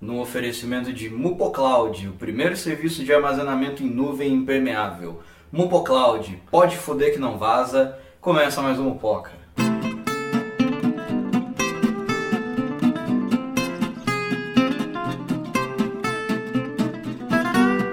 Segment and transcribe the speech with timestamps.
[0.00, 5.20] No oferecimento de Mupocloud, o primeiro serviço de armazenamento em nuvem impermeável.
[5.52, 7.98] Mupocloud, pode foder que não vaza.
[8.18, 9.32] Começa mais um Mupoca.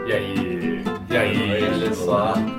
[0.08, 0.84] E aí?
[1.10, 1.64] E aí?
[1.74, 2.57] Olha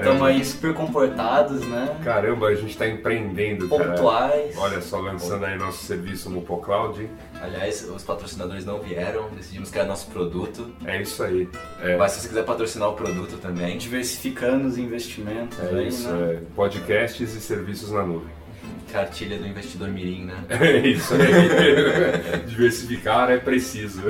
[0.00, 1.96] Estamos aí super comportados, né?
[2.04, 3.90] Caramba, a gente tá empreendendo, cara.
[3.92, 4.56] Pontuais.
[4.56, 7.08] Olha só, lançando aí nosso serviço no Pocloud.
[7.40, 10.70] Aliás, os patrocinadores não vieram, decidimos criar nosso produto.
[10.84, 11.48] É isso aí.
[11.82, 16.08] É, Mas se você quiser patrocinar o produto também, Diversificando os investimentos é aí, isso,
[16.08, 16.34] né?
[16.34, 16.40] é.
[16.54, 18.39] Podcasts e serviços na nuvem.
[18.90, 20.34] Cartilha do investidor mirim, né?
[20.60, 21.20] É isso aí.
[22.46, 24.02] Diversificar é preciso.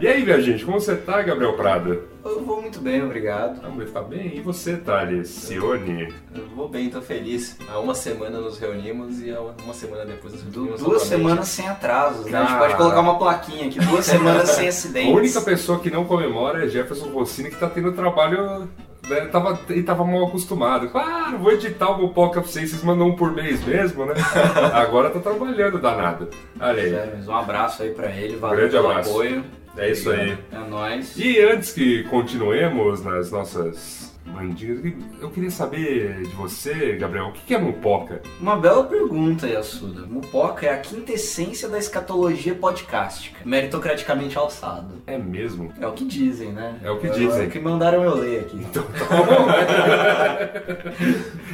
[0.00, 2.00] E aí, minha gente, como você tá, Gabriel Prada?
[2.24, 3.60] Eu vou muito bem, obrigado.
[3.62, 4.36] Ah, mas tá bem?
[4.36, 5.28] E você, Thales?
[5.28, 6.12] Cione?
[6.34, 7.56] Eu vou bem, tô feliz.
[7.68, 11.08] Há uma semana nos reunimos e há uma semana depois nos Du- reunimos duas novamente.
[11.22, 12.38] semanas sem atrasos, né?
[12.38, 15.14] A gente pode colocar uma plaquinha aqui, duas semanas sem A acidentes.
[15.14, 18.68] única pessoa que não comemora é Jefferson Rossini, que tá tendo trabalho.
[19.08, 20.88] Né, tava, ele tava mal acostumado.
[20.88, 24.14] Claro, vou editar o Mopoca pra vocês, vocês mandam um por mês mesmo, né?
[24.72, 26.28] Agora tá trabalhando danado.
[26.58, 26.94] Olha aí.
[26.94, 29.10] É, um abraço aí pra ele, valeu Grande pelo abraço.
[29.10, 29.44] apoio.
[29.76, 30.38] É isso aí.
[30.52, 31.16] É nóis.
[31.16, 34.80] E antes que continuemos nas nossas mandinhas,
[35.20, 38.22] eu queria saber de você, Gabriel, o que é Mopoca?
[38.40, 40.06] Uma bela pergunta, Yasuda.
[40.06, 45.02] Mupoca é a quintessência da escatologia podcástica, meritocraticamente alçado.
[45.06, 45.72] É mesmo?
[45.80, 46.78] É o que dizem, né?
[46.82, 47.44] É o que dizem.
[47.44, 48.58] É o que mandaram eu ler aqui.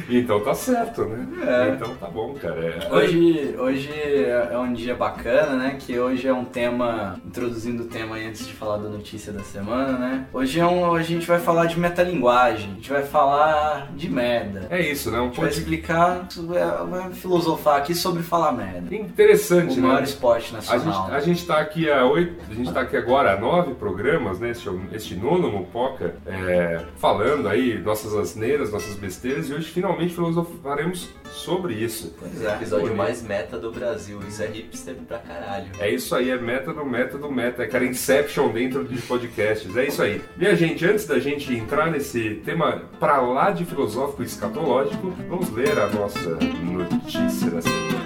[0.09, 1.25] Então tá certo, né?
[1.47, 1.69] É.
[1.73, 2.59] Então tá bom, cara.
[2.65, 5.77] É- Hoje, hoje é um dia bacana, né?
[5.79, 9.41] Que hoje é um tema, introduzindo o tema aí antes de falar da notícia da
[9.41, 10.25] semana, né?
[10.33, 14.67] Hoje é um, a gente vai falar de metalinguagem, a gente vai falar de merda.
[14.69, 15.17] É isso, né?
[15.17, 15.59] A Um gente vai pod...
[15.59, 18.93] explicar, vai vai filosofar aqui sobre falar merda.
[18.95, 19.87] interessante, O né?
[19.87, 21.03] maior esporte A nacional.
[21.05, 24.39] gente, a gente tá aqui há oito, a gente tá aqui agora há nove programas,
[24.39, 24.51] né?
[24.51, 30.13] Este, o- este nono Mopoca, é, falando aí nossas asneiras, nossas besteiras, e hoje finalmente
[30.13, 32.13] filosofaremos sobre isso.
[32.19, 32.55] Pois O é.
[32.55, 34.19] episódio mais meta do Brasil.
[34.27, 35.67] Isso é hipster pra caralho.
[35.79, 39.75] É isso aí, é meta do meta do meta, é cara Inception dentro de podcasts,
[39.77, 40.21] é isso aí.
[40.37, 42.50] Minha gente, antes da gente entrar nesse tema
[42.99, 48.01] pra lá de filosófico e escatológico, vamos ler a nossa notícia da semana.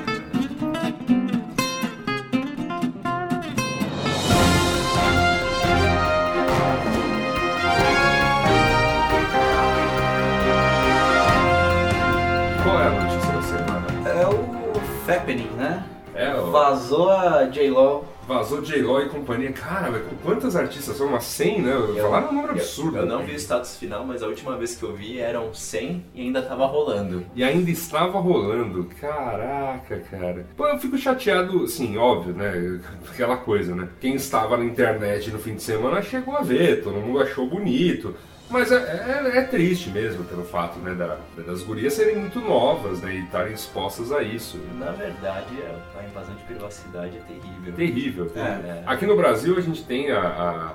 [12.64, 14.10] Qual é a notícia da semana?
[14.10, 15.84] É o Fappening, né?
[16.14, 18.06] É, o- Vazou a J-Lo.
[18.28, 19.52] Vazou J-Lo e companhia.
[19.52, 21.06] Cara, velho, quantas artistas são?
[21.08, 21.74] Umas 100, né?
[22.02, 22.98] Falaram um número absurdo.
[22.98, 26.06] Eu não vi o status final, mas a última vez que eu vi eram 100
[26.16, 27.24] e ainda tava rolando.
[27.36, 28.90] E ainda estava rolando.
[29.00, 30.48] Caraca, cara.
[30.58, 32.80] Pô, eu fico chateado, sim, óbvio, né?
[33.08, 33.88] Aquela coisa, né?
[34.02, 38.16] Quem estava na internet no fim de semana chegou a ver, todo mundo achou bonito.
[38.50, 43.02] Mas é, é- é triste mesmo pelo fato, né, da- das gurias serem muito novas,
[43.02, 44.60] né, e estarem expostas a isso.
[44.78, 45.48] Na verdade,
[46.00, 47.74] a invasão de privacidade é terrível.
[47.76, 48.32] Terrível.
[48.36, 48.84] É.
[48.86, 50.74] Aqui no Brasil a gente tem a, a-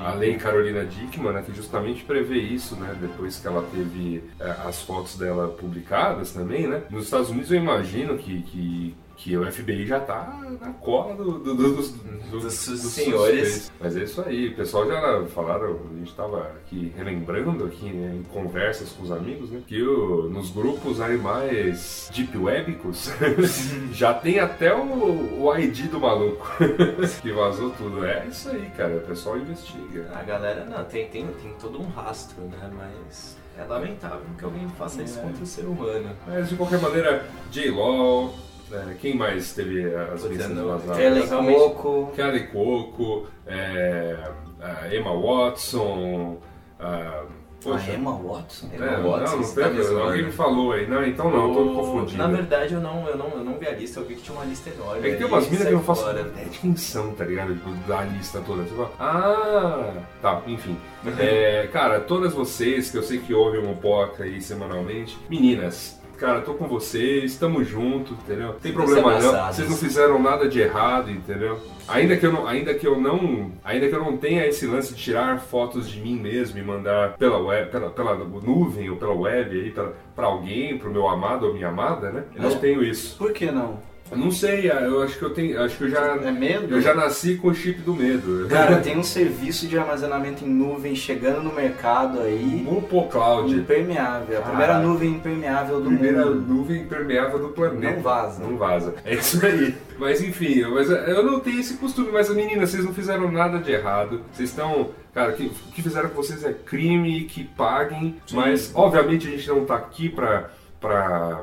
[0.00, 4.50] a lei Carolina Dickman, né, que justamente prevê isso, né, depois que ela teve é,
[4.66, 6.82] as fotos dela publicadas também, né.
[6.90, 11.32] Nos Estados Unidos eu imagino que, que, que o FBI já tá na cola do,
[11.38, 11.92] do- do- dos,
[12.30, 13.48] dos, senhores.
[13.52, 13.72] suspeitos.
[13.78, 18.16] Mas é isso aí, o pessoal já falaram, a gente tava aqui relembrando aqui né,
[18.16, 23.10] em conversas com os amigos, né, que o- nos grupos aí mais deep webicos
[23.92, 26.50] já tem até o, o ID do maluco
[27.20, 28.02] que vazou tudo.
[28.06, 30.08] É isso aí, cara, o pessoal investiga.
[30.14, 32.70] A galera, não, tem, tem, tem todo um rastro, né?
[32.74, 35.22] Mas é lamentável que alguém faça isso É.
[35.22, 36.08] contra o ser humano.
[36.26, 38.34] Mas de qualquer maneira, J-Law,
[38.70, 40.96] né, quem mais teve as Pois é, não, vazadas?
[40.96, 42.12] Kelly Coco.
[42.14, 44.16] Kelly Coco, é,
[44.60, 46.38] a Emma Watson,
[46.78, 47.24] a,
[47.62, 48.68] poxa, A Emma Watson.
[48.72, 50.02] é, Emma não, Watson, não tá teve, me zoando.
[50.02, 52.18] alguém me falou aí, não, então não, tô O- confundindo.
[52.18, 54.36] Na verdade, eu não, eu, não, eu não vi a lista, eu vi que tinha
[54.36, 55.06] uma lista enorme.
[55.08, 56.20] É que tem umas minas que eu não faço fora.
[56.20, 57.54] ideia de quem são, tá ligado?
[57.54, 58.62] Tipo, da lista toda.
[58.64, 60.76] Fala, ah, tá, enfim.
[61.18, 66.42] É, cara, todas vocês que eu sei que ouvem o Mopoca aí semanalmente, meninas, cara,
[66.42, 68.52] tô com vocês, tamo junto, entendeu?
[68.60, 69.46] Tem problema não.
[69.46, 71.58] Vocês não fizeram nada de errado, entendeu?
[71.88, 74.94] Ainda que eu não, ainda que eu não, ainda que eu não tenha esse lance
[74.94, 79.14] de tirar fotos de mim mesmo e mandar pela web, pela, pela nuvem ou pela
[79.14, 82.24] web aí para para alguém, pro meu amado ou minha amada, né?
[82.36, 83.16] Eu não tenho isso.
[83.16, 83.78] Por que não?
[84.10, 86.74] Eu não sei, eu acho que eu tenho, acho que eu já É medo?
[86.74, 88.46] eu já nasci com o chip do medo.
[88.48, 92.60] Cara, tem um serviço de armazenamento em nuvem chegando no mercado aí.
[92.64, 93.54] Mupo Cloud.
[93.54, 94.38] Impermeável.
[94.38, 94.88] A primeira Caralho.
[94.88, 96.40] nuvem impermeável do Primeira mundo.
[96.54, 97.94] nuvem impermeável do planeta.
[97.96, 98.42] Não vaza.
[98.42, 98.94] Não vaza.
[99.04, 99.74] É isso aí.
[99.98, 102.10] Mas enfim, mas eu não tenho esse costume.
[102.10, 104.22] Mas meninas, vocês não fizeram nada de errado.
[104.32, 104.90] Vocês estão.
[105.14, 108.16] Cara, o que, que fizeram com vocês é crime, que paguem.
[108.32, 111.42] Mas, obviamente, a gente não tá aqui pra, pra,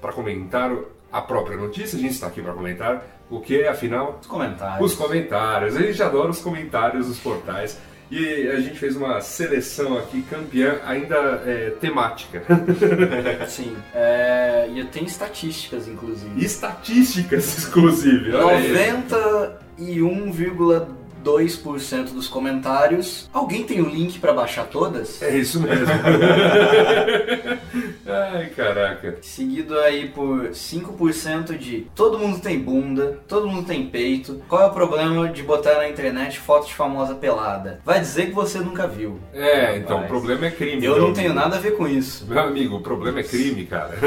[0.00, 0.70] pra comentar
[1.14, 1.96] a própria notícia.
[1.96, 4.18] A gente está aqui pra comentar o que, afinal?
[4.20, 4.92] Os comentários.
[4.92, 5.76] Os comentários.
[5.76, 7.78] A gente adora os comentários dos portais.
[8.10, 12.42] E a gente fez uma seleção aqui, campeã, ainda é, temática.
[13.48, 13.74] Sim.
[13.94, 16.44] É, e tem estatísticas, inclusive.
[16.44, 18.34] Estatísticas, inclusive.
[18.34, 18.58] Olha
[21.32, 21.44] aí.
[21.44, 23.28] 91,2% dos comentários.
[23.32, 25.22] Alguém tem o link pra baixar todas?
[25.22, 25.86] É isso mesmo.
[28.06, 29.16] Ai, caraca.
[29.22, 34.42] Seguido aí por 5% de todo mundo tem bunda, todo mundo tem peito.
[34.48, 37.80] Qual é o problema de botar na internet foto de famosa pelada?
[37.84, 39.18] Vai dizer que você nunca viu.
[39.32, 40.84] É, então, o problema é crime.
[40.84, 41.14] Eu não amigo.
[41.14, 42.26] tenho nada a ver com isso.
[42.26, 43.94] Meu amigo, o problema é crime, cara.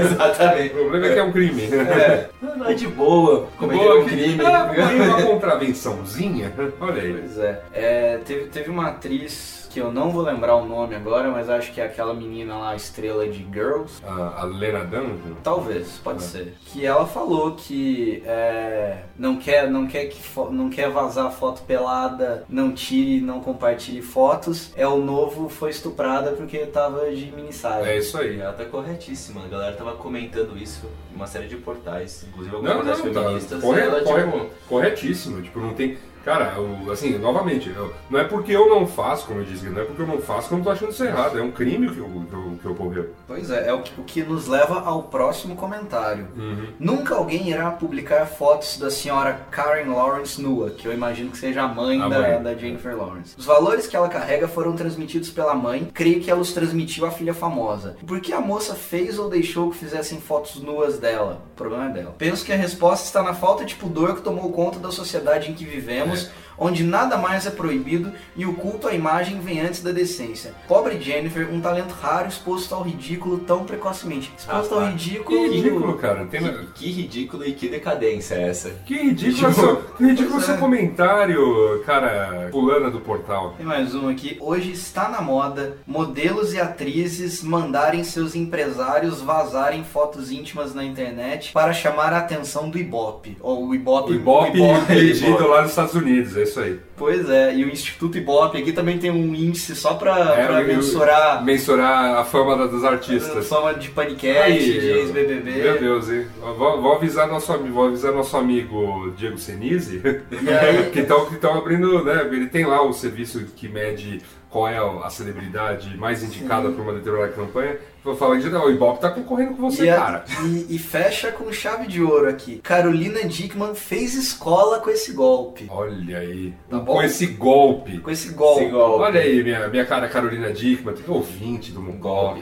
[0.00, 0.74] Exatamente.
[0.74, 1.62] O problema é que é um crime.
[1.62, 4.44] É, não é de boa cometer Boa, um crime.
[4.44, 6.45] Ah, foi uma contravençãozinha.
[6.80, 7.12] Olha aí.
[7.14, 7.62] Pois é.
[7.72, 11.70] É, teve, teve uma atriz que eu não vou lembrar o nome agora, mas acho
[11.70, 14.00] que é aquela menina lá, estrela de Girls.
[14.06, 15.18] A, a Lena Dunham.
[15.42, 16.26] Talvez, pode É.
[16.26, 16.54] ser.
[16.64, 21.60] Que ela falou que é, não quer, não quer que fo- não quer vazar foto
[21.62, 24.72] pelada, não tire, não compartilhe fotos.
[24.76, 27.84] É o novo foi estuprada porque tava de mini saia.
[27.84, 28.40] É isso aí.
[28.40, 32.70] ela tá corretíssima, a galera tava comentando isso em uma série de portais, inclusive alguns
[32.70, 33.20] Não, portais não, tá.
[33.24, 33.60] feministas.
[33.62, 35.42] Corre, e ela, corre- tipo, corretíssimo.
[35.42, 35.98] Tipo, não tem.
[36.26, 39.80] Cara, eu, assim, novamente, eu- não é porque eu não faço, como eu disse, não
[39.80, 41.38] é porque eu não faço que eu não tô achando isso errado.
[41.38, 43.10] É um crime que, que, que ocorreu.
[43.28, 46.26] Pois é, é o que, o que nos leva ao próximo comentário.
[46.36, 46.66] Uhum.
[46.80, 51.62] Nunca alguém irá publicar fotos da senhora Karen Lawrence nua, que eu imagino que seja
[51.62, 52.42] a mãe, A da, mãe.
[52.42, 53.36] da Jennifer Lawrence.
[53.38, 57.10] Os valores que ela carrega foram transmitidos pela mãe, creio que ela os transmitiu à
[57.12, 57.96] filha famosa.
[58.04, 61.40] Por que a moça fez ou deixou que fizessem fotos nuas dela?
[61.52, 62.14] O problema é dela.
[62.18, 65.54] Penso que a resposta está na falta de pudor que tomou conta da sociedade em
[65.54, 66.26] que vivemos, else.
[66.26, 66.45] Yeah.
[66.58, 70.54] Onde nada mais é proibido e o culto à imagem vem antes da decência.
[70.66, 74.32] Pobre Jennifer, um talento raro exposto ao ridículo tão precocemente.
[74.36, 75.38] Exposto ao Rapaz, ridículo.
[75.38, 76.26] Que ridículo, cara.
[76.26, 78.70] Tem que, que ridículo e que decadência é essa?
[78.84, 80.58] Que ridículo, seu, que ridículo seu é.
[80.58, 83.54] comentário, cara, fulana do portal.
[83.56, 84.36] Tem mais um aqui.
[84.40, 91.52] Hoje está na moda modelos e atrizes mandarem seus empresários vazarem fotos íntimas na internet
[91.52, 93.36] para chamar a atenção do Ibope.
[93.40, 94.12] Ou o Ibope.
[94.12, 94.94] O Ibope Ibope.
[94.94, 96.80] dirigido lá nos Estados Unidos, é isso aí.
[96.96, 100.62] Pois é, e o Instituto Ibope aqui também tem um índice só para É, pra
[100.62, 103.48] mensurar Mensurar a fama dos a artistas.
[103.48, 105.50] fama de paniquete, Aí, de ex-BBB.
[105.50, 106.26] Meu Deus, hein?
[106.56, 111.46] Vou, vou avisar nosso amigo, vou avisar nosso amigo Diego Senise, aí, que estão que
[111.46, 112.28] abrindo, né?
[112.30, 114.22] Ele tem lá o serviço que mede
[114.56, 117.76] qual é a celebridade mais indicada para uma determinada campanha.
[118.02, 120.24] Vou falar que o Ibope tá concorrendo com você, e, a- cara.
[120.46, 122.60] e- e fecha com chave de ouro aqui.
[122.62, 125.66] Carolina Dickman fez escola com esse golpe.
[125.68, 127.02] Olha aí, Tá com bom?
[127.02, 127.98] esse golpe.
[127.98, 128.62] Com esse golpe.
[128.62, 129.02] Esse golpe.
[129.02, 131.82] Olha aí, minha, minha cara Carolina Dickman, tem ouvinte do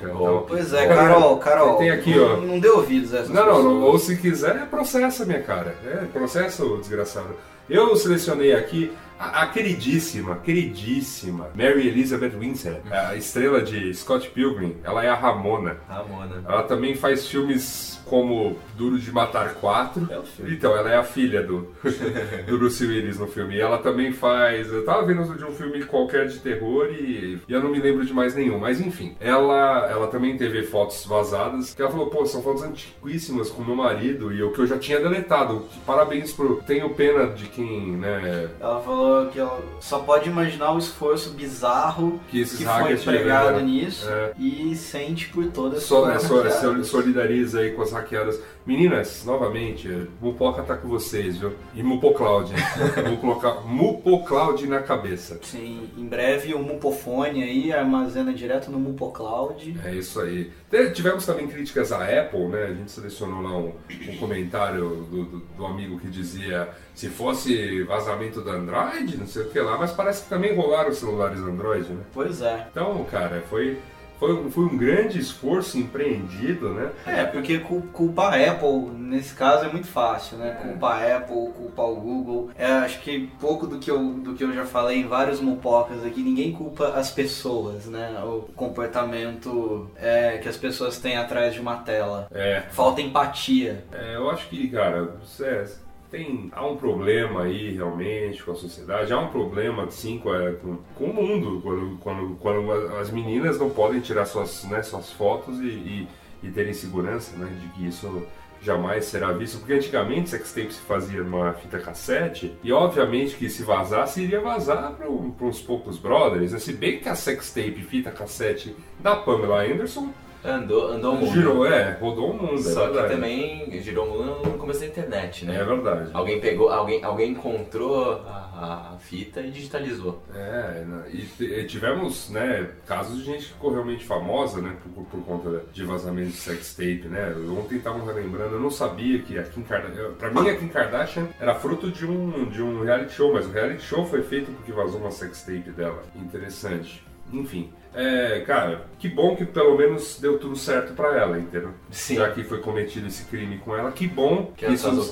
[0.06, 0.16] então.
[0.16, 0.48] golpe.
[0.50, 1.76] Pois é, Cara, Carol, Carol.
[1.78, 2.36] tem aqui, não, ó.
[2.42, 5.74] Não dê ouvidos a essas Não, não, não, ou se quiser, é processa, minha cara.
[5.84, 7.34] É processo, desgraçado.
[7.68, 14.76] Eu selecionei aqui a, a queridíssima, queridíssima Mary Elizabeth Winstead, a estrela de Scott Pilgrim.
[14.82, 15.78] Ela é a Ramona.
[15.88, 16.42] Ramona.
[16.46, 20.08] Ela também faz filmes como Duro de Matar 4.
[20.10, 20.54] É o filme.
[20.54, 21.68] Então, ela é a filha do,
[22.46, 23.54] do Bruce Willis no filme.
[23.54, 24.70] E ela também faz.
[24.70, 28.04] Eu tava vendo de um filme qualquer de terror e, e eu não me lembro
[28.04, 28.58] de mais nenhum.
[28.58, 31.74] Mas enfim, ela, ela também teve fotos vazadas.
[31.74, 34.78] Que ela falou, pô, são fotos antiquíssimas com meu marido e o que eu já
[34.78, 35.66] tinha deletado.
[35.86, 36.62] Parabéns pro.
[36.66, 38.50] Tenho pena de quem, né?
[38.60, 43.60] Ela falou que ela só pode imaginar o esforço bizarro Que que foi empregado tiveram.
[43.66, 44.32] nisso É.
[44.38, 48.40] e sente por todas é, as so, so- solidariza aí com as hackeadas.
[48.66, 51.52] Meninas, novamente, Mupoca tá com vocês, viu?
[51.74, 52.50] E Mupocloud.
[52.50, 52.58] hein?
[53.08, 55.38] Vou colocar Mupocloud na cabeça.
[55.42, 59.76] Sim, em breve o Mupofone aí armazena direto no Mupocloud.
[59.84, 60.50] É isso aí.
[60.94, 62.64] Tivemos também críticas à Apple, né?
[62.64, 63.72] A gente selecionou lá um,
[64.10, 69.42] um comentário do, do- do amigo que dizia se fosse vazamento do Android, não sei
[69.42, 72.02] o que lá, mas parece que também rolaram os celulares Android, né?
[72.12, 72.66] Pois é.
[72.70, 73.78] Então, cara, foi,
[74.18, 76.90] foi, um- foi um grande esforço empreendido, né?
[77.06, 80.56] É, porque cul- culpar a Apple, nesse caso, é muito fácil, né?
[80.60, 80.68] É.
[80.68, 82.50] Culpar a Apple, culpar o Google.
[82.56, 86.04] É, acho que pouco do que, eu, do que eu já falei em vários mupocas
[86.04, 88.18] aqui, ninguém culpa as pessoas, né?
[88.24, 92.28] O comportamento é, que as pessoas têm atrás de uma tela.
[92.32, 93.84] É, Falta empatia.
[93.92, 95.64] É, eu acho que, cara, você
[96.14, 100.52] tem, há um problema aí realmente com a sociedade, há um problema sim com, a-
[100.52, 105.10] com, com o mundo, quando, quando, quando as meninas não podem tirar suas, né, suas
[105.10, 106.08] fotos e, e,
[106.44, 108.24] e terem segurança né, de que isso
[108.62, 113.62] jamais será visto, porque antigamente sextape se fazia numa fita cassete e obviamente que se
[113.62, 116.58] vazasse iria vazar para uns poucos brothers, né?
[116.58, 120.08] se bem que a sextape fita cassete da Pamela Anderson
[120.44, 121.32] Andou, andou o mundo.
[121.32, 123.14] girou, é, rodou o mundo, é Só que verdade.
[123.14, 125.56] também girou o mundo no começo da internet, né?
[125.58, 126.10] É verdade.
[126.12, 130.22] Alguém pegou, alguém, alguém encontrou a, a- fita e digitalizou.
[130.34, 135.04] É, né, e e tivemos, né, casos de gente que ficou realmente famosa, né, por,
[135.04, 137.34] por conta de vazamento de sex tape, né.
[137.58, 141.28] Ontem estavam relembrando, eu não sabia que a Kim Kardashian, pra mim a Kim Kardashian
[141.40, 144.72] era fruto de um, de um reality show, mas o reality show foi feito porque
[144.72, 146.02] vazou uma sex tape dela.
[146.14, 147.02] Interessante.
[147.32, 151.70] Enfim, é, cara, que bom que pelo menos deu tudo certo pra ela, entendeu?
[151.90, 152.16] Sim.
[152.16, 155.04] Já que foi cometido esse crime com ela, que bom Que ela isso faz o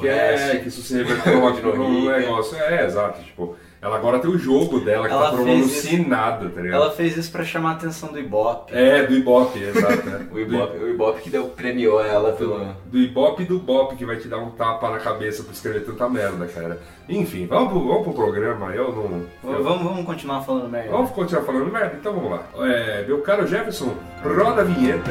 [0.00, 1.40] que é, que isso se reverteu
[1.74, 2.18] Noriega.
[2.20, 2.58] negócio.
[2.58, 3.22] É, exato.
[3.22, 6.82] Tipo, ela agora tem o jogo dela que Ela tá fez isso- alucinado, tá ligado?
[6.82, 8.72] Ela fez isso pra chamar a atenção do Ibope.
[8.74, 10.06] É, do Ibope, exato.
[10.06, 10.26] né?
[10.32, 12.58] O Ibope, o Ibope que deu, premiou ela Do, pelo.
[12.58, 15.52] do, do Ibope e do Bop que vai te dar um tapa na cabeça por
[15.52, 16.80] escrever tanta merda, cara.
[17.08, 18.74] Enfim, vamos pro, vamos pro programa.
[18.74, 19.52] Eu não.
[19.52, 20.90] eu- Vamos, vamos continuar falando merda.
[20.90, 21.96] Vamos continuar falando merda?
[22.00, 22.42] Então vamos lá.
[22.66, 25.10] É, meu caro Jefferson, roda a vinheta.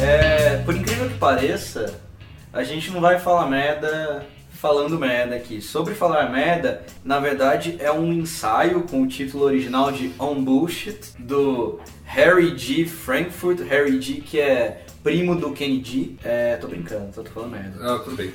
[0.00, 2.00] É, por incrível que pareça,
[2.54, 5.60] a gente não vai falar merda falando merda aqui.
[5.60, 10.98] Sobre falar merda, na verdade é um ensaio com o título original de On Bullshit,
[11.18, 12.86] do Harry G.
[12.86, 13.60] Frankfurt.
[13.68, 16.16] Harry G, que é primo do Kennedy.
[16.24, 17.76] É, tô brincando, tô falando merda.
[17.82, 18.32] Ah, tudo bem.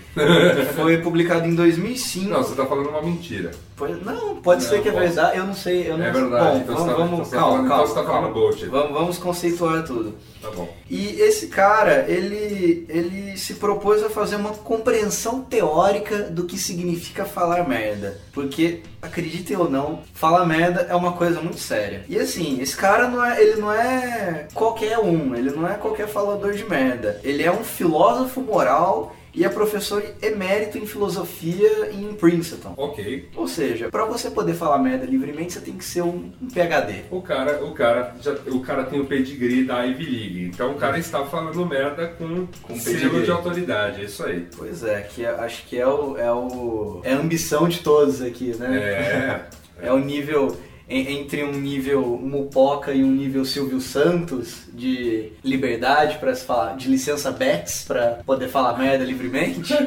[0.76, 2.30] Foi publicado em 2005.
[2.30, 3.52] Não, você tá falando uma mentira.
[3.80, 5.90] Pode- não, pode Não, ser que é verdade, eu não sei.
[5.90, 8.12] Eu não É verdade, Bom, então vamos, tá- vamos, então tá calma, calma, então tá
[8.12, 8.28] calma.
[8.30, 8.66] bullshit.
[8.66, 10.16] Vamos, vamos conceituar tudo.
[10.42, 10.68] Tá bom.
[10.90, 17.24] E esse cara, ele, ele se propôs a fazer uma compreensão teórica do que significa
[17.26, 18.20] falar merda.
[18.34, 22.04] Porque, acreditem ou não, falar merda é uma coisa muito séria.
[22.10, 26.08] E assim, esse cara não é, ele não é qualquer um, ele não é qualquer
[26.08, 27.20] falador de merda.
[27.24, 32.74] Ele é um filósofo moral e é professor emérito em filosofia em Princeton.
[32.78, 33.30] Ok.
[33.36, 37.04] Ou seja, pra você poder falar merda livremente, você tem que ser um, um PhD.
[37.12, 40.76] O cara, o cara, já, o cara tem o pedigree da Ivy League, então o
[40.76, 44.48] cara está falando merda com, Com selo de autoridade, é isso aí.
[44.56, 47.02] Pois é, que é- acho que é o, é o.
[47.04, 48.78] É a ambição de todos aqui, né?
[48.78, 49.42] É,
[49.82, 50.58] É o nível.
[50.90, 56.76] En- Entre um nível Mupoca e um nível Silvio Santos de liberdade para se falar,
[56.76, 59.74] de licença Betts para poder falar merda livremente.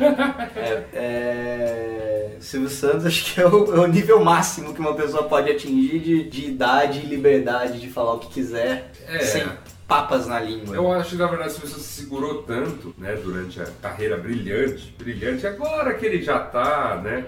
[0.55, 5.25] É, é, Silvio Santos acho que é o, é o nível máximo que uma pessoa
[5.25, 9.19] pode atingir de, de idade e liberdade de falar o que quiser É.
[9.21, 9.45] sem
[9.93, 10.75] papas na língua.
[10.75, 14.95] eu acho que na verdade se você se segurou tanto, né, durante a carreira brilhante,
[14.99, 17.27] brilhante, agora que ele já tá, né,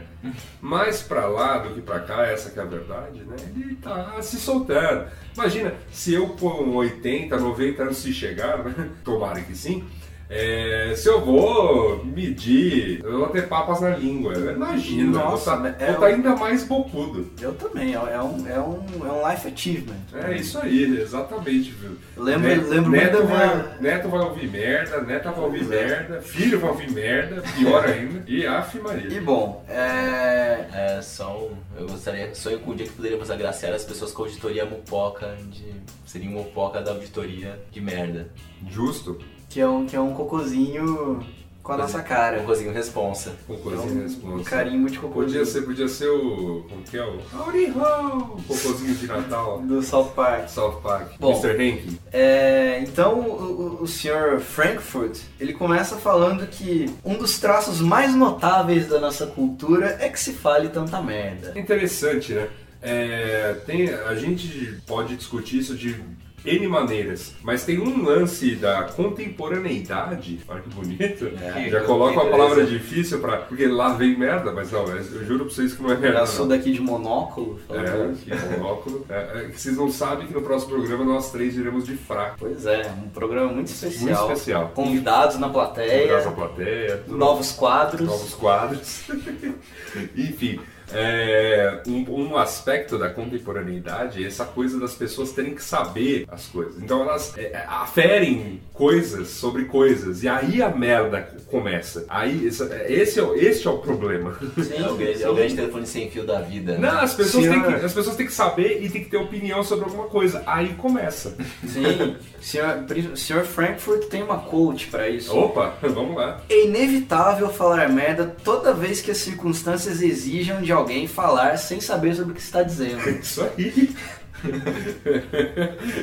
[0.63, 4.17] mais pra lá do que pra cá, essa que é a verdade, né, ele tá
[4.23, 5.07] se soltando.
[5.35, 8.65] Imagina, se eu com 80, 90 anos se chegar,
[9.05, 9.85] tomara que sim,
[10.31, 14.35] é, se eu vou medir, eu vou ter papas na língua.
[14.35, 17.31] Imagina, Nossa, eu vou é estar vou tá um- ainda mais bocudo.
[17.41, 19.95] Eu também, é é um, é um, é um life achievement.
[20.15, 21.97] É isso aí, exatamente, viu?
[22.17, 25.67] Lembro- Neto, lembro Neto muito vai, minha- Neto vai ouvir merda, Neta vai ouvir é.
[25.67, 29.23] merda, filho vai ouvir merda, pior ainda, e af E Maria.
[29.23, 30.67] bom, é.
[30.73, 34.23] É, só um, eu gostaria, sonho com o dia que poderíamos agraciar as pessoas com
[34.23, 35.65] a auditoria mupoca, de,
[36.07, 38.29] seria um mupoca da auditoria de merda.
[38.71, 39.19] Justo,
[39.55, 41.25] Que é um, que é um cocôzinho
[41.63, 42.43] com a nossa Um cara.
[42.43, 43.37] cozinho responsa.
[43.49, 44.35] É coisinha um, responsa.
[44.35, 45.39] um carimbo de cocôzinho.
[45.39, 46.67] Podia ser, podia ser o.
[46.69, 47.21] Como que é o?
[47.33, 48.35] Howdy ho!
[48.37, 49.61] O cocôzinho de Natal.
[49.61, 50.49] Do South Park.
[50.49, 51.13] South Park.
[51.21, 51.31] Bom.
[51.41, 51.53] Mr.
[51.53, 52.01] Hank.
[52.13, 58.13] É, então o, o, o senhor Frankfurt ele começa falando que um dos traços mais
[58.13, 61.53] notáveis da nossa cultura é que se fale tanta merda.
[61.57, 62.49] Interessante, né?
[62.83, 66.03] É, tem, a gente pode discutir isso de
[66.45, 72.27] N maneiras, mas tem um lance da contemporaneidade, olha que bonito, É, já coloco a
[72.27, 75.83] palavra difícil para porque lá vem merda, mas não, é- eu juro pra vocês que
[75.83, 76.21] não é merda.
[76.21, 77.59] Eu sou daqui de monóculo.
[77.71, 79.07] É, que monóculo.
[79.09, 82.37] É, é, vocês não sabem que no próximo programa nós três iremos de fraco.
[82.39, 84.27] Pois é, um programa muito especial.
[84.27, 84.69] Muito especial.
[84.75, 88.07] Convidados na plateia, plateia, tudo novos quadros.
[88.07, 89.05] novos quadros.
[90.17, 90.61] Enfim,
[90.95, 96.47] É, um, um aspecto da contemporaneidade é essa coisa das pessoas terem que saber as
[96.47, 96.83] coisas.
[96.83, 102.05] Então elas é, aferem coisas sobre coisas e aí a merda começa.
[102.09, 104.39] Aí esse, esse, é, esse é o problema.
[104.63, 106.73] Sim, é, o grande, é o grande telefone sem fio da vida.
[106.73, 106.79] Né?
[106.79, 109.63] Não, as pessoas, têm que, as pessoas têm que saber e têm que ter opinião
[109.63, 110.43] sobre alguma coisa.
[110.47, 111.37] Aí começa.
[111.67, 112.85] Sim, senhor,
[113.17, 115.37] senhor Frankfurt tem uma coach para isso.
[115.37, 116.41] Opa, vamos lá.
[116.49, 122.15] É inevitável falar merda toda vez que as circunstâncias exijam de alguém falar sem saber
[122.15, 123.01] sobre o que está dizendo.
[123.09, 123.95] É isso aí.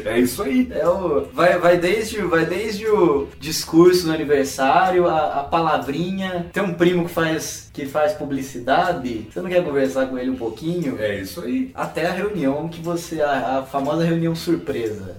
[0.06, 0.68] é isso aí.
[0.72, 6.48] É o, vai, vai, desde, vai desde o discurso no aniversário, a, a, palavrinha.
[6.52, 9.28] Tem um primo que faz, que faz publicidade.
[9.32, 11.00] Você não quer conversar com ele um pouquinho?
[11.00, 11.72] É isso aí.
[11.74, 13.22] Até a reunião que você.
[13.22, 15.16] A, a famosa reunião surpresa.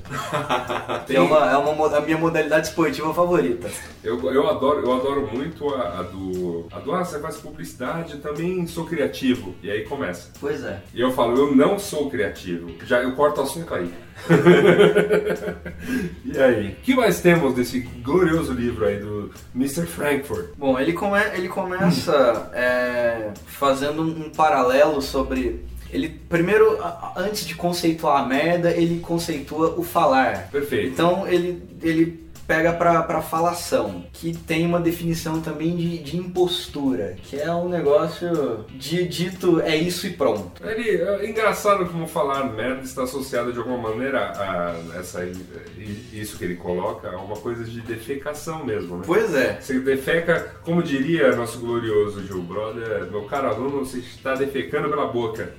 [1.08, 3.70] é, uma, é uma, a minha modalidade esportiva favorita.
[4.04, 6.66] Eu, eu, adoro, eu adoro muito a, a do.
[6.70, 9.54] A do ah, você faz publicidade, também sou criativo.
[9.62, 10.30] E aí começa.
[10.38, 10.80] Pois é.
[10.94, 12.70] E eu falo, eu não sou criativo.
[12.84, 13.92] Já eu corto o assunto aí.
[16.24, 16.68] e aí?
[16.68, 19.86] O que mais temos desse glorioso livro aí do Mr.
[19.86, 20.50] Frankfurt?
[20.56, 26.78] Bom, ele, come, ele começa é, fazendo um paralelo sobre ele primeiro,
[27.14, 30.48] antes de conceituar a merda, ele conceitua o falar.
[30.50, 30.88] Perfeito.
[30.88, 37.38] Então ele, ele pega para falação, que tem uma definição também de, de impostura, que
[37.38, 40.62] é um negócio de dito é isso e pronto.
[40.64, 45.20] Ele, é engraçado como falar merda está associado de alguma maneira a essa,
[46.12, 49.04] isso que ele coloca a uma coisa de defecação mesmo, né?
[49.06, 49.60] Pois é.
[49.60, 55.06] Você defeca, como diria nosso glorioso Gil Brother, meu caro aluno, você está defecando pela
[55.06, 55.52] boca.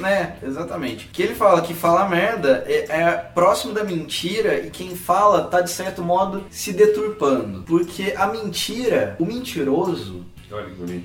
[0.00, 1.08] né, exatamente.
[1.08, 5.60] Que ele fala que falar merda é, é próximo da mentira e quem fala tá
[5.60, 7.62] de certo modo, se deturpando.
[7.62, 10.24] Porque a mentira, o mentiroso,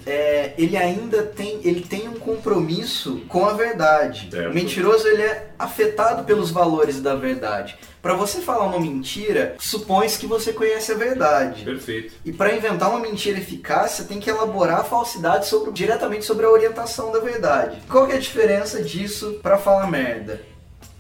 [0.06, 4.30] é, ele ainda tem, ele tem um compromisso com a verdade.
[4.32, 4.52] Certo.
[4.52, 7.78] O mentiroso ele é afetado pelos valores da verdade.
[8.02, 11.66] Para você falar uma mentira, supõe que você conhece a verdade.
[11.66, 12.14] Perfeito.
[12.24, 16.46] E para inventar uma mentira eficaz, você tem que elaborar a falsidade sobre, diretamente sobre
[16.46, 17.82] a orientação da verdade.
[17.90, 20.42] Qual que é a diferença disso para falar merda?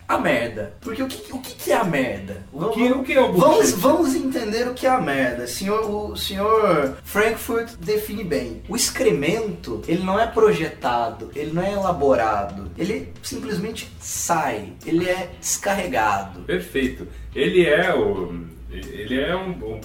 [0.09, 0.73] A merda.
[0.81, 2.43] Porque o que, o que é a merda?
[2.51, 5.45] O que, o que é o vamos, vamos entender o que é a merda.
[5.45, 8.63] Senhor, o senhor Frankfurt define bem.
[8.67, 12.71] O excremento, ele não é projetado, ele não é elaborado.
[12.75, 16.39] Ele simplesmente sai, ele é descarregado.
[16.41, 17.07] Perfeito.
[17.35, 19.81] Ele é o ele é um, um,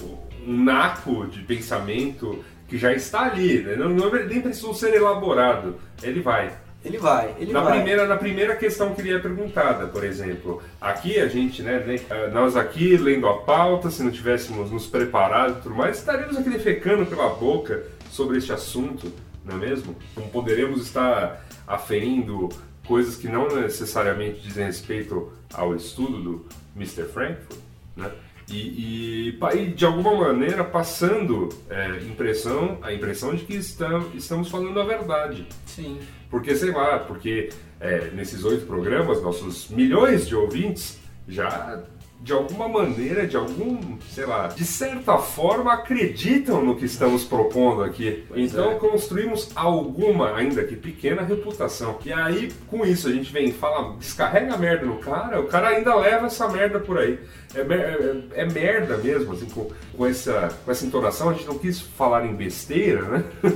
[0.47, 3.75] um naco de pensamento que já está ali, né?
[3.75, 5.79] não, não nem precisou ser elaborado.
[6.01, 6.51] Ele vai.
[6.85, 7.77] Ele vai, ele na vai.
[7.77, 12.29] Primeira, na primeira questão que lhe é perguntada, por exemplo, aqui a gente, né, eh,
[12.31, 16.49] nós aqui lendo a pauta, se não tivéssemos nos preparado e tudo mais, estaríamos aqui
[16.49, 19.11] defecando pela boca sobre este assunto,
[19.43, 19.95] não é mesmo?
[20.15, 22.49] Não poderemos estar aferindo
[22.87, 26.45] coisas que não necessariamente dizem respeito ao estudo do
[26.75, 27.05] Mr.
[27.05, 27.59] Frankfurt,
[27.95, 28.11] né?
[28.47, 34.49] E, e, e, de alguma maneira passando é, impressão, a impressão de que estamos, estamos
[34.49, 35.47] falando a verdade.
[35.65, 35.97] Sim.
[36.35, 37.47] Porque, sei lá, porque
[37.79, 41.81] é, nesses oito programas, nossos milhões de ouvintes já
[42.19, 47.83] de alguma maneira, de algum, sei lá, de certa forma acreditam no que estamos propondo
[47.83, 48.25] aqui.
[48.27, 48.75] Pois então é.
[48.75, 51.97] construímos alguma, ainda que pequena, reputação.
[52.03, 55.69] E aí, com isso, a gente vem fala, descarrega a merda no cara, o cara
[55.69, 57.17] ainda leva essa merda por aí.
[57.53, 61.57] É, é, é merda mesmo, assim, com, com, essa, com essa entonação, a gente não
[61.57, 63.23] quis falar em besteira, né?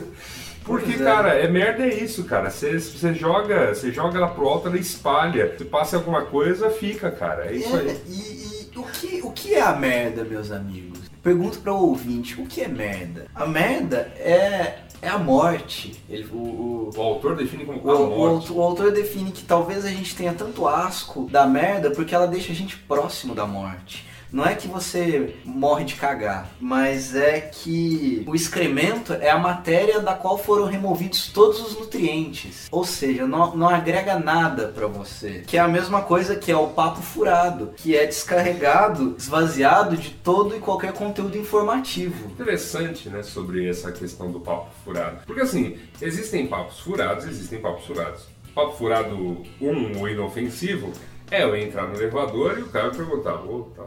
[0.69, 0.97] Porque, é.
[0.97, 2.49] cara, é merda é isso, cara.
[2.51, 2.79] Você
[3.13, 5.55] joga, você joga ela pro alto, ela espalha.
[5.57, 7.47] Se passa alguma coisa, fica, cara.
[7.47, 8.01] É isso é, aí.
[8.07, 10.99] E, e, o, que, o que é a merda, meus amigos?
[11.23, 13.25] Pergunto para o ouvinte, o que é merda?
[13.35, 16.01] A merda é é a morte.
[16.09, 18.51] Ele, o, o, o, autor define como o, a morte.
[18.51, 22.27] O, o, autor define que talvez a gente tenha tanto asco da merda porque ela
[22.27, 24.05] deixa a gente próximo da morte.
[24.31, 29.99] Não é que você morre de cagar, mas é que o excremento é a matéria
[29.99, 32.67] da qual foram removidos todos os nutrientes.
[32.71, 35.43] Ou seja, não, não agrega nada para você.
[35.47, 40.11] Que é a mesma coisa que é o papo furado, que é descarregado, esvaziado de
[40.11, 42.29] todo e qualquer conteúdo informativo.
[42.29, 45.25] Interessante, né, sobre essa questão do papo furado.
[45.25, 48.27] Porque assim, existem papos furados, existem papos furados.
[48.53, 49.15] Papo furado
[49.59, 50.91] um, o inofensivo,
[51.31, 53.85] é eu entrar no elevador e o cara perguntar, ô, oh, tá,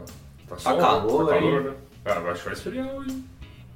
[0.61, 1.73] Tá, tá calor, tá calor, né?
[2.33, 3.23] Que vai esfriar hoje.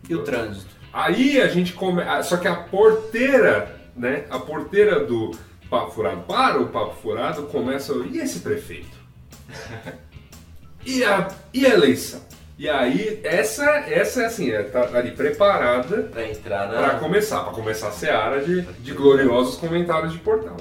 [0.09, 0.75] E o trânsito?
[0.91, 2.01] Aí a gente come.
[2.01, 4.25] Ah, só que a porteira, né?
[4.29, 5.31] A porteira do
[5.69, 7.93] Papo Furado para o Papo Furado começa.
[8.11, 8.97] E esse prefeito?
[10.85, 12.21] e, a, e a eleição?
[12.57, 16.79] E aí, essa, essa é assim, é, tá ali preparada Pra entrar na.
[16.79, 20.57] para começar, para começar a seara de, de gloriosos comentários de portal.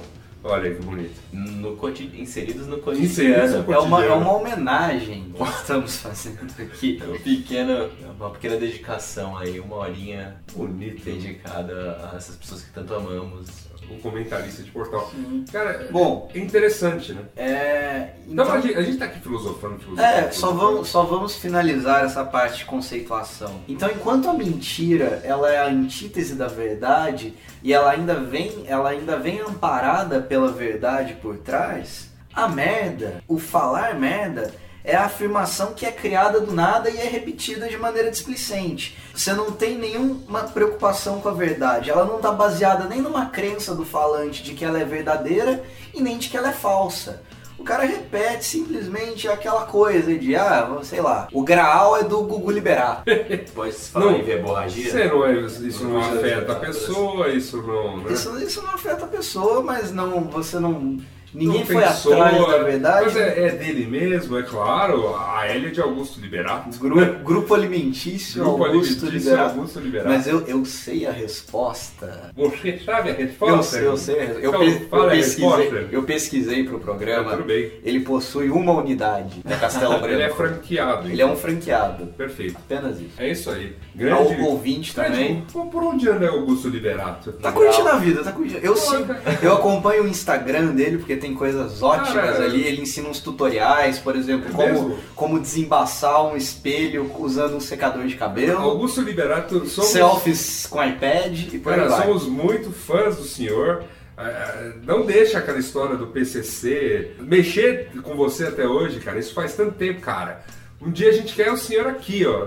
[0.49, 1.15] Olha que bonito.
[1.33, 3.63] No coti- inseridos no Inseridos cotidiano.
[3.67, 7.01] no É uma, é uma homenagem que estamos fazendo aqui.
[7.03, 11.03] É um pequeno, uma pequena dedicação aí, uma horinha Bonito.
[11.03, 13.66] dedicada a essas pessoas que tanto amamos.
[13.89, 15.11] O comentarista de portal.
[15.51, 16.29] Cara, Bom.
[16.33, 17.21] é interessante, né?
[17.35, 20.01] É, Então, então, a, gente, a gente tá aqui filosofando, filosofando.
[20.01, 23.61] É, só vamos, só vamos finalizar essa parte de conceituação.
[23.67, 28.89] Então, enquanto a mentira ela é a antítese da verdade e ela ainda vem, ela
[28.89, 34.53] ainda vem amparada pela verdade por trás, a merda, o falar merda,
[34.87, 38.97] é a afirmação que é criada do nada e é repetida de maneira displicente.
[39.13, 41.89] Você não tem nenhuma preocupação com a verdade.
[41.89, 45.61] Ela não está baseada nem numa crença do falante de que ela é verdadeira
[45.93, 47.21] e nem de que ela é falsa.
[47.57, 52.51] O cara repete simplesmente aquela coisa de, ah, sei lá, o graal é do Gugu
[52.51, 53.03] liberar.
[53.53, 54.89] Pode se falar Não, em verborragia?
[54.89, 57.97] Você não é, isso não Não afeta a pessoa, isso não.
[57.97, 58.13] Né?
[58.13, 60.97] Isso, isso não afeta a pessoa, mas não, você não.
[61.33, 62.03] Ninguém foi atrás
[62.47, 63.05] da verdade.
[63.05, 65.15] Mas é, é dele mesmo, é claro.
[65.15, 66.77] A L é de Augusto Liberato.
[66.79, 69.55] Grupo, grupo alimentício Grupo Augusto Alimentício Liberato.
[69.59, 70.09] Augusto Liberato.
[70.09, 72.31] Mas eu, eu sei a resposta.
[72.35, 73.63] Você sabe a Eu resposta?
[73.77, 74.15] sei, eu sei.
[74.15, 75.87] Eu, Então, pe- eu pesquisei, resposta.
[75.91, 77.31] eu pesquisei pro Ah, programa.
[77.31, 77.71] tudo bem.
[77.83, 80.07] Ele possui uma unidade na Castelo Branco.
[80.17, 81.07] Ele é franqueado.
[81.07, 81.33] Ele é então.
[81.33, 82.05] um franqueado.
[82.17, 82.55] Perfeito.
[82.57, 83.11] Apenas isso.
[83.17, 83.75] É isso aí.
[84.11, 84.41] Ao Grande.
[84.43, 85.43] ouvinte também.
[85.51, 87.31] Por, onde anda Augusto Liberato?
[87.33, 88.59] Tá curtindo a vida, tá curtindo.
[88.63, 89.05] Eu sim,
[89.41, 92.63] eu acompanho o Instagram dele porque tem coisas ótimas ali.
[92.63, 94.99] Ele ensina uns tutoriais, por exemplo, É como, mesmo?
[95.15, 101.53] como desembaçar um espelho usando um secador de cabelo, Augusto Liberato, somos, selfies com iPad
[101.53, 102.01] e por aí cara, vai.
[102.05, 103.83] somos muito fãs do senhor.
[104.17, 109.19] Ah, Não deixa aquela história do PCC mexer com você até hoje, cara.
[109.19, 110.43] Isso faz tanto tempo, cara.
[110.79, 112.45] Um dia a gente quer o senhor aqui, ó,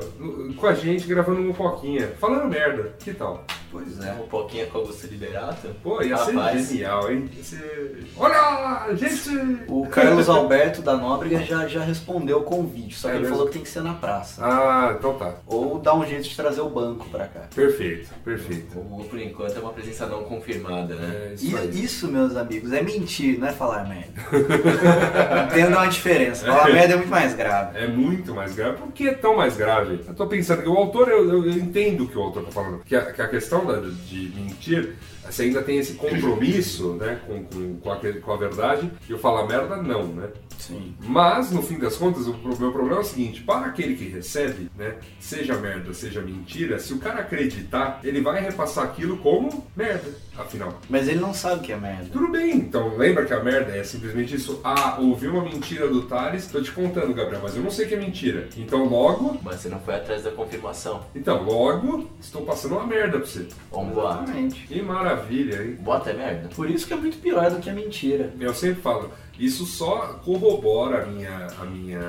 [0.57, 2.93] com a gente gravando uma poquinha, falando merda.
[3.01, 3.45] Que tal?
[3.73, 4.12] Pois é.
[4.12, 5.69] Um pouquinho com Augusto Liberato.
[5.83, 6.61] Pô, ia Rapaz.
[6.66, 7.31] ser genial, hein?
[7.43, 8.05] Ser...
[8.16, 9.31] Olha, gente!
[9.69, 13.35] O Carlos Alberto da Nóbrega já, já respondeu o convite, só que É ele mesmo?
[13.37, 14.45] falou que tem que ser na praça.
[14.45, 15.35] Ah, então tá.
[15.47, 17.43] Ou dá um jeito de trazer o banco pra cá.
[17.55, 18.77] Perfeito, perfeito.
[18.79, 21.29] O, por enquanto é uma presença não confirmada, né?
[21.31, 21.57] É isso.
[21.73, 24.21] E isso, meus amigos, é mentir, não é falar merda.
[25.47, 26.45] Entendam a diferença.
[26.47, 27.79] Falar merda é muito mais grave.
[27.79, 28.79] É muito mais grave.
[28.79, 30.01] Por que é tão mais grave?
[30.07, 32.51] Eu tô pensando que o autor, eu, eu- eu entendo o que o autor tá
[32.51, 32.81] falando.
[32.85, 34.95] Que a, que a questão da- de mentir,
[35.29, 38.91] você ainda tem esse compromisso né, com, com, com, aquele- com a verdade.
[39.09, 40.29] E eu falar merda, não, né?
[40.59, 40.95] Sim.
[41.01, 44.71] Mas, no fim das contas, o meu problema é o seguinte: para aquele que recebe,
[44.77, 50.11] né, seja merda, seja mentira, se o cara acreditar, ele vai repassar aquilo como merda,
[50.37, 50.79] afinal.
[50.89, 52.11] Mas ele não sabe o que é merda.
[52.13, 54.61] Tudo bem, então lembra que a merda é simplesmente isso.
[54.63, 57.95] Ah, ouvi uma mentira do Thales, tô te contando, Gabriel, mas eu não sei que
[57.95, 58.47] é mentira.
[58.59, 61.07] Então logo, Mas você não foi atrás da confirmação.
[61.15, 63.47] então logo, estou passando uma merda pra você.
[63.73, 64.23] Vamos voar.
[64.25, 64.67] Exatamente.
[64.67, 65.77] Que maravilha, hein?
[65.81, 66.49] Bota é merda.
[66.55, 68.33] Por isso que é muito pior do que a mentira.
[68.40, 72.01] Eu sempre falo, isso só corrobora a minha, a minha,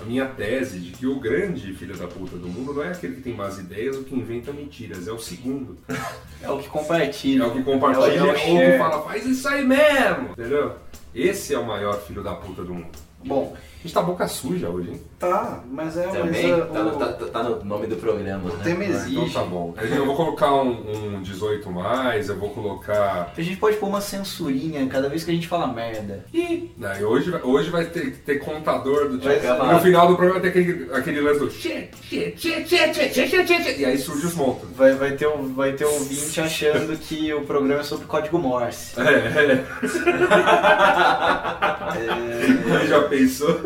[0.00, 3.16] a minha tese de que o grande filho da puta do mundo não é aquele
[3.16, 5.76] que tem más ideias ou que inventa mentiras, é o segundo.
[6.42, 7.44] É o que compartilha.
[7.44, 10.30] É o que compartilha É o- é o ou que fala, faz isso aí mesmo,
[10.32, 10.72] entendeu?
[11.14, 12.98] Esse é o maior filho da puta do mundo.
[13.24, 15.00] Bom, a gente tá boca suja hoje, hein?
[15.18, 16.90] Tá, mas é Também, mas, é tá, o...
[16.92, 18.44] tá, tá, tá, no nome do programa.
[18.44, 18.50] Né?
[18.54, 18.62] O né?
[18.62, 19.18] tema exige.
[19.18, 19.74] Então tá bom.
[19.76, 23.32] Eu vou colocar um, um 18 mais, eu vou colocar.
[23.36, 26.24] A gente pode pôr uma censurinha cada vez que a gente fala merda.
[26.32, 26.70] E.
[26.78, 29.54] Não, e hoje, hoje vai ter, ter contador do dia.
[29.54, 31.50] No final do programa vai ter aquele, aquele lance do.
[33.80, 34.68] E aí surge os montos.
[34.76, 38.38] Vai, vai, ter um, vai ter um ouvinte achando que o programa é sobre código
[38.38, 38.92] Morse.
[39.00, 39.02] É...
[39.02, 39.64] é...
[41.98, 42.32] é.
[42.86, 43.60] Já pensou?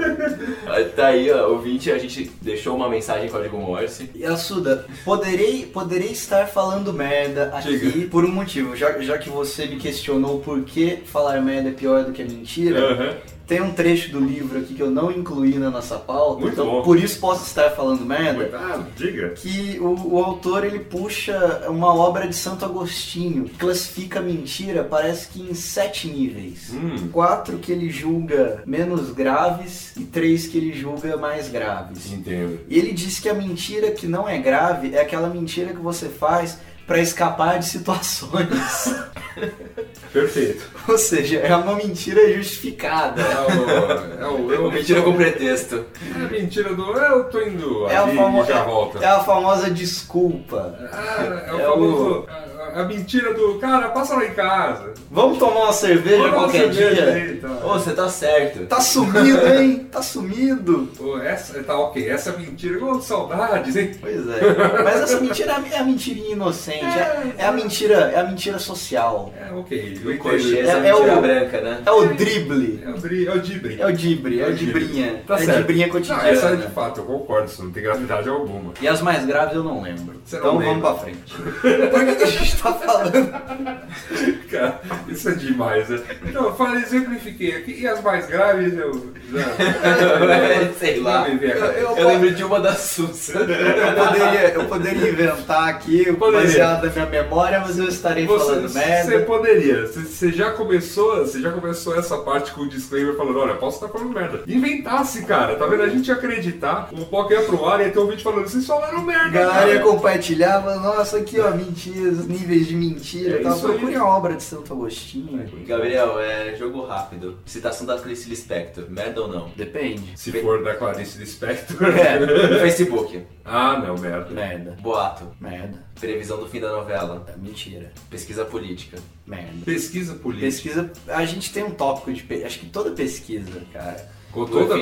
[0.94, 4.10] Tá aí, ó, ouvinte, a gente deixou uma mensagem em código Morse.
[4.14, 8.08] E Assuda, poderei, poderei estar falando merda aqui Diga.
[8.08, 8.76] por um motivo.
[8.76, 12.78] Já, já que você me questionou por que falar merda é pior do que mentira,
[12.80, 13.14] Aham.
[13.46, 16.66] Tem um trecho do livro aqui que eu não incluí na nossa pauta, Muito então
[16.66, 16.82] bom.
[16.82, 18.50] por isso posso estar falando merda.
[18.52, 19.30] Ah, diga.
[19.30, 24.82] Que o, o autor ele puxa uma obra de Santo Agostinho, que classifica a mentira,
[24.82, 26.72] parece que em sete níveis.
[26.72, 27.08] Hum.
[27.12, 32.12] Quatro que ele julga menos graves e três que ele julga mais graves.
[32.12, 32.60] Entendo.
[32.68, 36.08] E ele diz que a mentira que não é grave é aquela mentira que você
[36.08, 38.94] faz para escapar de situações.
[40.12, 40.64] Perfeito.
[40.88, 43.20] Ou seja, é uma mentira justificada.
[43.22, 44.22] É o.
[44.22, 45.84] É o eu, Mentira com pretexto.
[46.14, 48.98] É a mentira do eu tô indo É a, ali famo- e já volta.
[49.04, 50.78] é a famosa desculpa.
[50.92, 52.26] Ah, é o É famoso.
[52.28, 52.45] a-
[52.76, 54.94] a mentira do cara, passa lá em casa.
[55.10, 57.14] Vamos tomar uma cerveja Vamos qualquer cerveja dia?
[57.14, 57.56] aí, então.
[57.64, 58.66] Ô, você tá certo.
[58.66, 59.88] Tá sumido, hein?
[59.90, 60.88] Tá sumido.
[60.96, 63.92] Pô, essa, tá ok, essa mentira, ô, saudades, hein?
[64.00, 64.82] Pois é.
[64.84, 66.84] Mas essa mentira é a- é mentirinha inocente.
[66.84, 69.32] É, é a mentira, é a mentira social.
[69.40, 70.56] É, ok, eu entendo.
[70.56, 71.82] é, É- é o- branca, né?
[71.86, 72.82] É o drible.
[72.84, 73.80] É o, é o Dibri.
[73.80, 75.22] É o dibre, é o É o dibrinha.
[75.26, 75.58] Tá é certo.
[75.58, 76.28] dibrinha Não, cotidiana.
[76.28, 78.72] essa é de fato, eu concordo, isso não tem gravidade alguma.
[78.80, 80.16] E as mais graves eu não lembro.
[80.24, 80.74] Você não então lembra.
[80.74, 81.34] vamos pra frente.
[81.90, 83.86] Por que, que a gente tá falando?
[84.50, 86.00] Cara, isso é demais, né?
[86.24, 89.44] Então, eu falei, exemplifiquei aqui, e as mais graves eu já.
[90.78, 91.24] Sei lá.
[91.26, 91.56] Cabeça.
[91.58, 93.38] Eu- Eu lembro de uma da Sussa.
[93.46, 96.46] Eu poderia, eu poderia inventar aqui, Poderia.
[96.46, 99.04] baseado na minha memória, mas eu estarei falando Você, merda.
[99.10, 103.54] você poderia, você, já começou, você já começou essa parte com o disclaimer falando, olha,
[103.54, 104.42] posso estar falando merda.
[104.46, 105.82] Inventasse, cara, tá vendo?
[105.82, 108.46] A gente ia acreditar, o Poca ia pro ar e ia ter um vídeo falando,
[108.48, 109.90] vocês falaram merda, A galera ia cara.
[109.90, 112.26] compartilhar, mas nossa, aqui ó, mentiras,
[112.56, 113.36] níveis de mentira.
[113.36, 113.50] É tá?
[113.50, 113.72] isso aí.
[113.74, 115.48] Procure a obra de Santo Agostinho.
[115.66, 117.38] Gabriel, é jogo rápido.
[117.44, 118.84] Citação da Clarice Lispector.
[118.90, 119.50] Merda ou não?
[119.56, 120.12] Depende.
[120.16, 121.76] Se for da Clarice Lispector.
[122.06, 123.22] É, Facebook.
[123.44, 124.30] ah, não, merda.
[124.30, 125.28] merda, Boato.
[125.40, 127.24] merda, Previsão do fim da novela.
[127.28, 128.98] é mentira, Pesquisa política.
[129.26, 129.64] merda.
[129.64, 130.46] Pesquisa política.
[130.46, 132.44] Pesquisa, a gente tem um tópico de.
[132.44, 134.08] Acho que toda pesquisa, cara.
[134.30, 134.76] Com toda.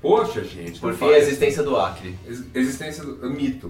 [0.00, 0.78] Poxa, gente.
[0.80, 2.14] Por fim, a existência do Acre.
[2.26, 3.68] Ex- Existência do mito.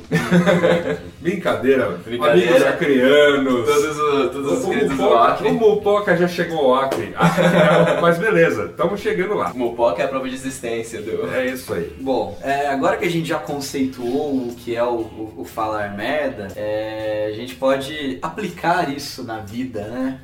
[1.21, 1.99] Brincadeira.
[2.05, 2.51] Brincadeira.
[2.51, 3.65] Amigos acreanos.
[3.67, 5.49] Todos, os- todos os O queridos do Mupoca, Acre.
[5.49, 7.13] o Mupoca já chegou ao Acre.
[7.17, 9.53] Acre é, mas beleza, estamos chegando lá.
[9.55, 11.33] Mopoca é a prova de existência do...
[11.33, 11.95] É isso aí.
[12.01, 15.95] Bom, é, agora que a gente já conceituou o que é o, o- o falar
[15.97, 20.21] merda, é, a gente pode aplicar isso na vida, né?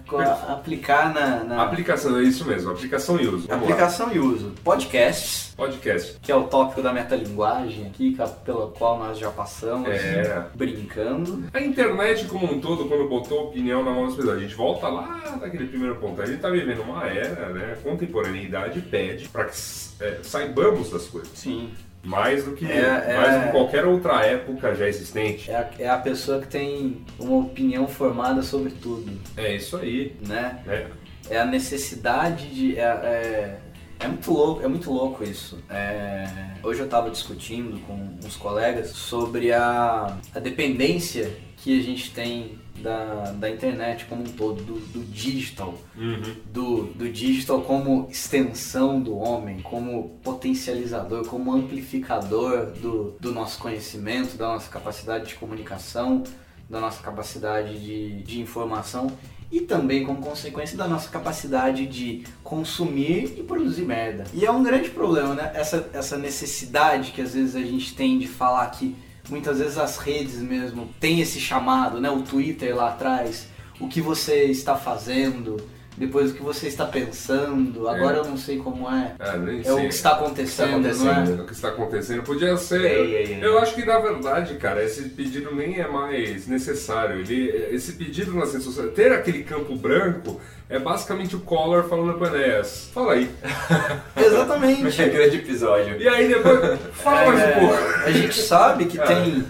[0.48, 3.46] Aplicar na, na Aplicação, é isso mesmo, aplicação e uso.
[3.48, 3.56] Vamos lá.
[3.56, 4.52] aplicação e uso.
[4.64, 6.18] Podcasts, Podcast.
[6.20, 10.46] que é o tópico da metalinguagem aqui, pela qual nós já passamos, É.
[10.54, 11.44] brincando.
[11.52, 14.88] A internet como um todo, quando botou opinião na mão das pessoas, a gente volta
[14.88, 16.20] lá naquele primeiro ponto.
[16.20, 17.74] A gente tá vivendo uma era, né?
[17.74, 19.52] A contemporaneidade pede para que
[20.00, 21.30] é, saibamos das coisas.
[21.34, 21.70] Sim.
[22.04, 23.16] Mais do que, É, é.
[23.16, 25.48] mais do que qualquer outra época já existente.
[25.50, 30.16] É a, é a pessoa que tem uma opinião formada sobre tudo, É isso aí.
[30.26, 30.60] né?
[30.66, 30.86] né?
[31.30, 32.76] é a necessidade de.
[32.76, 33.58] É,
[34.02, 35.58] é, muito louco, é muito louco isso.
[35.70, 36.26] É,
[36.62, 42.58] hoje eu estava discutindo com uns colegas sobre a, a dependência que a gente tem
[42.82, 45.74] da, da internet como um todo, do, do digital.
[45.96, 46.36] Uhum.
[46.52, 54.36] Do, do digital como extensão do homem, como potencializador, como amplificador do, do nosso conhecimento,
[54.36, 56.24] da nossa capacidade de comunicação,
[56.68, 59.06] da nossa capacidade de, de informação
[59.52, 64.24] e também como consequência da nossa capacidade de consumir e produzir merda.
[64.32, 65.52] E é um grande problema, né?
[65.54, 68.96] Essa, essa necessidade que às vezes a gente tem de falar que
[69.28, 72.10] muitas vezes as redes mesmo têm esse chamado, né?
[72.10, 73.46] O Twitter lá atrás,
[73.78, 75.62] o que você está fazendo,
[75.96, 79.14] depois o que você está pensando, agora eu não sei como é.
[79.18, 80.90] Ah, nem É o que está acontecendo, não é?
[81.12, 82.22] acontecendo, o que está acontecendo.
[82.22, 82.80] Podia ser.
[82.84, 83.38] Ei, ei, ei.
[83.44, 87.20] Eu acho que na verdade, cara, esse pedido nem é mais necessário.
[87.20, 92.14] Ele, esse pedido nas redes sociais, ter aquele campo branco é basicamente o Collor falando
[92.16, 92.88] pro Enéas.
[92.94, 93.30] Fala aí.
[94.16, 95.02] Exatamente.
[95.02, 96.00] É grande episódio.
[96.00, 97.74] E aí depois, fala mais um É, pouco.
[98.06, 99.44] a gente sabe que tem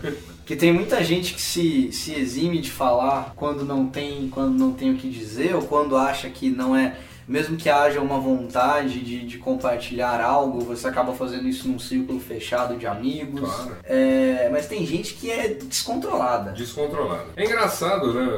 [0.45, 4.73] que tem muita gente que se, se exime de falar quando não tem quando não
[4.73, 9.01] tem o que dizer ou quando acha que não é mesmo que haja uma vontade
[9.01, 13.49] de, de compartilhar algo, você acaba fazendo isso num círculo fechado de amigos.
[13.49, 13.77] Claro.
[13.85, 16.53] É, mas tem gente que é descontrolada.
[16.53, 17.27] Descontrolado.
[17.37, 18.29] É engraçado, né?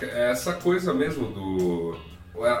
[0.00, 1.96] É- é essa coisa mesmo do.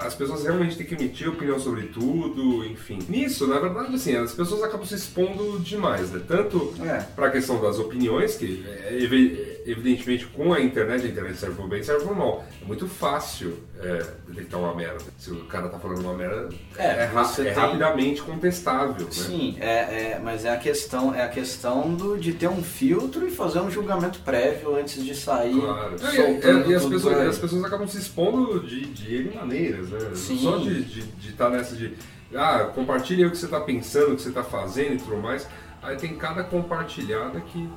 [0.02, 2.98] As pessoas realmente têm que emitir opinião sobre tudo, enfim.
[3.08, 6.20] Nisso, na verdade, assim, as pessoas acabam se expondo demais, né?
[6.28, 6.98] Tanto É.
[7.16, 11.56] para a questão das opiniões, que é, evi- evidentemente com a internet, a internet serve
[11.56, 12.44] por bem, serve por mal.
[12.60, 14.98] É muito fácil é, detectar uma merda.
[15.18, 19.10] Se o cara tá falando uma merda, É, é, ra- é tem- rapidamente contestável, né?
[19.12, 19.66] Sim, é,
[20.14, 23.60] é, mas é a questão, é a questão do, de ter um filtro e fazer
[23.60, 25.58] um julgamento prévio antes de sair.
[25.60, 25.94] Claro.
[25.94, 29.98] É, soltando e, e as, pessoas, as pessoas acabam se expondo de, de maneiras, né?
[30.14, 30.38] Sim.
[30.38, 31.94] Só de estar estar nessa de.
[32.34, 35.46] Ah, compartilha o que você está pensando, o que você está fazendo e tudo mais.
[35.82, 37.68] Aí tem cada compartilhada que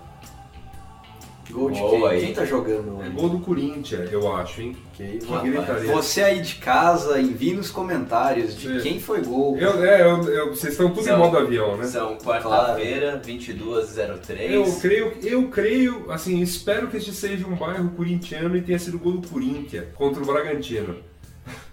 [1.51, 2.08] Gol de quem?
[2.08, 2.19] aí.
[2.21, 4.75] Quem tá jogando é gol do Corinthians, eu acho, hein?
[4.93, 5.91] Que gritaria.
[5.93, 8.89] Você aí de casa, envie nos comentários de Sim.
[8.89, 9.58] quem foi gol.
[9.58, 11.86] Eu, é, eu, eu- vocês estão tudo São- em modo avião, né?
[11.86, 14.51] São quarta-feira, 22h03.
[14.51, 18.97] Eu creio, eu creio, assim, espero que este seja um bairro corintiano e tenha sido
[18.99, 20.95] gol do Corinthians contra o Bragantino.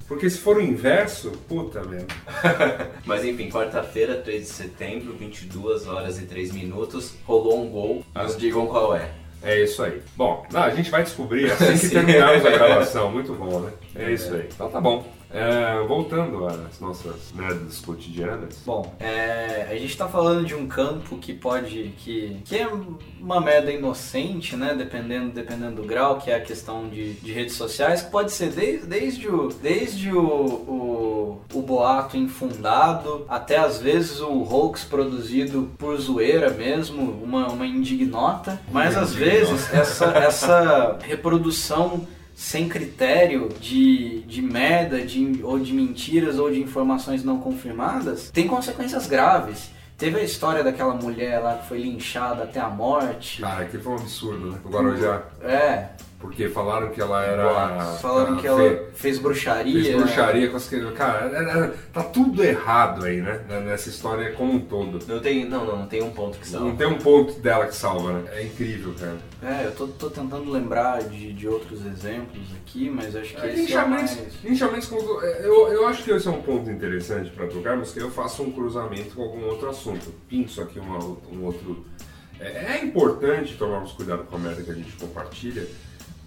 [0.07, 2.07] Porque se for o inverso, puta merda.
[3.07, 8.05] Mas enfim, quarta-feira, 3 de setembro, 22 horas e 3 minutos, rolou um gol.
[8.15, 9.11] Nos digam qual é.
[9.43, 10.01] É isso aí.
[10.17, 13.11] Bom, a gente vai descobrir assim que terminarmos a gravação.
[13.11, 13.73] Muito bom, né?
[13.97, 14.49] É isso aí.
[14.55, 15.05] Então tá bom.
[15.33, 18.61] É, voltando às nossas merdas cotidianas.
[18.67, 21.95] Bom, é, a gente tá falando de um campo que pode.
[21.99, 22.69] que, que é
[23.21, 24.75] uma merda inocente, né?
[24.77, 28.51] Dependendo, dependendo do grau, que é a questão de, de redes sociais, que pode ser
[28.51, 35.71] desde, desde, o, desde o, o, o boato infundado até às vezes o hoax produzido
[35.79, 38.61] por zoeira mesmo, uma, uma indignota.
[38.71, 46.39] Mas às vezes essa, essa reprodução sem critério de, de merda, de, ou de mentiras,
[46.39, 49.71] ou de informações não confirmadas, tem consequências graves.
[49.97, 53.41] Teve a história daquela mulher lá que foi linchada até a morte.
[53.41, 54.59] Cara, aquilo foi um absurdo, né?
[54.65, 55.23] O Guarujá.
[55.43, 55.91] É,
[56.23, 57.85] Porque falaram que ela era.
[58.01, 59.83] falaram que ela fe- fez bruxaria.
[59.83, 60.97] Fez bruxaria com as crianças.
[60.97, 63.41] Cara, era- era- tá tudo errado aí, né?
[63.67, 65.05] Nessa história como um todo.
[65.09, 66.77] Não tem, não, não, não tem um ponto que Não salva.
[66.77, 68.31] tem um ponto dela que salva, né?
[68.35, 69.17] É incrível, cara.
[69.43, 73.47] É, eu tô, tô tentando lembrar de, de outros exemplos aqui, mas acho que É,
[73.49, 74.45] esse é o Linchamento, mais...
[74.45, 78.13] linchamento como- eu, eu acho que esse é um ponto interessante para tocarmos, que eu
[78.13, 80.07] faço um cruzamento com algum outro assunto.
[80.07, 81.85] Eu Pinço aqui uma, um outro.
[82.41, 85.67] É, é importante tomarmos cuidado com a merda que a gente compartilha,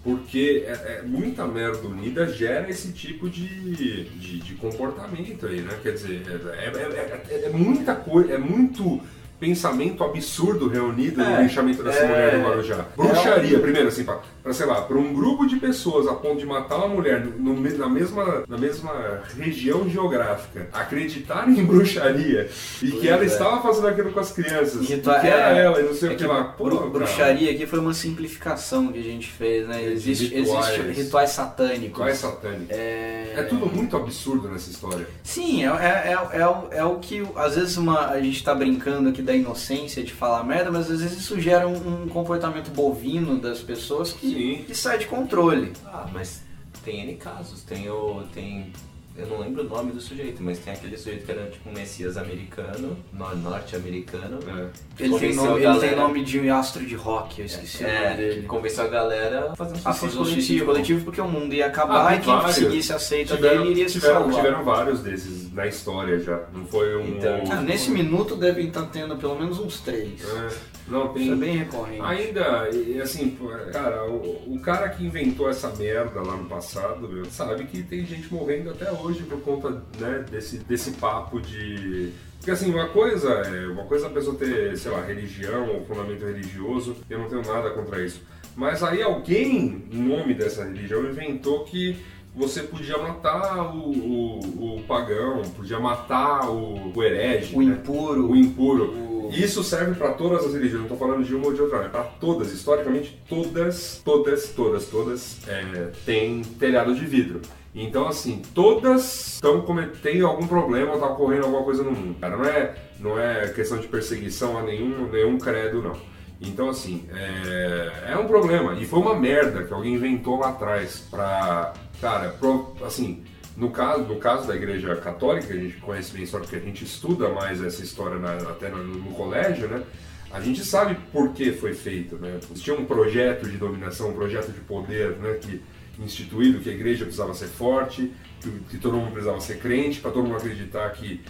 [0.06, 5.72] porque é, é- muita merda unida gera esse tipo de, de, de comportamento aí, né?
[5.82, 6.22] Quer dizer,
[6.56, 9.00] é, é- é- é muita coisa, é muito
[9.40, 12.86] pensamento absurdo reunido no É, linchamento dessa é- mulher do Guarujá.
[12.96, 16.46] Bruxaria, primeiro, assim, pra, pra, sei lá, pra um grupo de pessoas a ponto de
[16.46, 22.48] matar uma mulher no- na, mesma, na mesma região geográfica, acreditarem em bruxaria
[22.80, 23.26] e que Pois ela é.
[23.26, 26.10] estava fazendo aquilo com as crianças, e que Ritua- era é, ela e não sei
[26.10, 26.54] é o que que lá.
[26.92, 29.82] Bruxaria aqui foi uma simplificação que a gente fez, né?
[29.84, 30.78] Existe, rituais.
[30.78, 31.96] existe rituais satânicos.
[31.96, 32.66] Qual é satânico?
[32.70, 33.32] É...
[33.36, 35.06] É tudo muito absurdo nessa história.
[35.24, 38.54] Sim, é, é, é, é, o, é o que às vezes uma, a gente tá
[38.54, 42.70] brincando aqui da inocência de falar merda, mas às vezes isso gera um, um comportamento
[42.70, 44.64] bovino das pessoas que, Sim.
[44.64, 45.72] que sai de controle.
[45.86, 46.42] Ah, mas
[46.84, 47.62] tem N casos.
[47.62, 48.24] Tem o.
[48.32, 48.72] Tem.
[49.18, 51.72] Eu não lembro o nome do sujeito, mas tem aquele sujeito que era tipo um
[51.72, 54.38] messias americano, no- norte-americano.
[54.46, 55.02] É.
[55.04, 55.96] Ele, tem nome, a ele tem galera.
[55.96, 58.40] nome de astro de rock, eu esqueci o nome É, dele.
[58.42, 60.66] que convenceu a galera a fazer um A suicídio fazer um suicídio coletivo.
[60.66, 62.54] coletivo porque o mundo ia Ah, acabar tem e quem vários.
[62.56, 64.34] seguisse a seita Tiveram, dele iria se tiveram, salvar.
[64.36, 66.40] tiveram vários desses na história já.
[66.52, 67.08] Não foi um.
[67.16, 70.22] Então, Ah, nesse minuto devem estar tendo pelo menos uns três.
[70.24, 70.48] É,
[70.88, 71.22] não, tem.
[71.22, 72.02] Isso é bem recorrente.
[72.02, 73.36] Ainda, e assim,
[73.72, 78.04] cara, o, o cara que inventou essa merda lá no passado, meu, sabe que tem
[78.04, 82.12] gente morrendo até hoje por conta, né, desse, desse papo de.
[82.38, 85.84] Porque assim, uma coisa é uma coisa é a pessoa ter, sei lá, religião ou
[85.84, 88.20] fundamento religioso, eu não tenho nada contra isso.
[88.54, 91.96] Mas aí alguém, em nome dessa religião, inventou que
[92.34, 97.74] você podia matar o, o, o pagão, podia matar o, o herege, O né?
[97.74, 98.30] impuro.
[98.30, 98.84] o impuro.
[98.92, 101.78] O- Isso serve para todas as religiões, não estou falando de uma ou de outra,
[101.78, 102.52] é para todas.
[102.52, 107.40] Historicamente, todas, todas, todas, todas é, têm telhado de vidro.
[107.78, 112.18] Então, assim, todas estão cometendo algum problema ou tá ocorrendo alguma coisa no mundo.
[112.18, 115.94] Cara, não é, não é questão de perseguição a nenhum, nenhum credo, não.
[116.40, 118.72] Então, assim, é, é um problema.
[118.80, 121.74] E foi uma merda que alguém inventou lá atrás pra.
[122.00, 123.22] Cara, pro- assim,
[123.56, 126.82] no caso, no caso da Igreja Católica, a gente conhece bem história porque a gente
[126.84, 129.82] estuda mais essa história na- até no, no colégio, né?
[130.30, 132.38] A gente sabe por que foi feito, né?
[132.54, 135.34] Tinha um projeto de dominação, um projeto de poder, né?
[135.40, 135.62] Que
[135.98, 140.10] instituído que a igreja precisava ser forte, que, que todo mundo precisava ser crente, para
[140.10, 141.20] todo mundo acreditar que,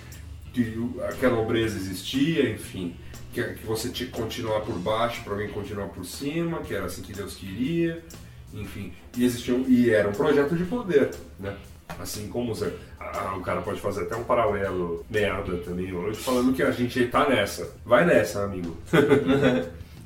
[0.52, 0.76] que
[1.09, 2.94] aquela nobreza existia, enfim,
[3.33, 6.87] que, que você tinha que continuar por baixo para alguém continuar por cima, que era
[6.87, 8.02] assim que Deus queria,
[8.55, 11.55] enfim, e existia um- e era um projeto de poder, né?
[12.00, 16.52] Assim como você, ah, o cara pode fazer até um paralelo merda também hoje, falando
[16.52, 17.72] que a gente tá nessa.
[17.85, 18.76] Vai nessa, amigo.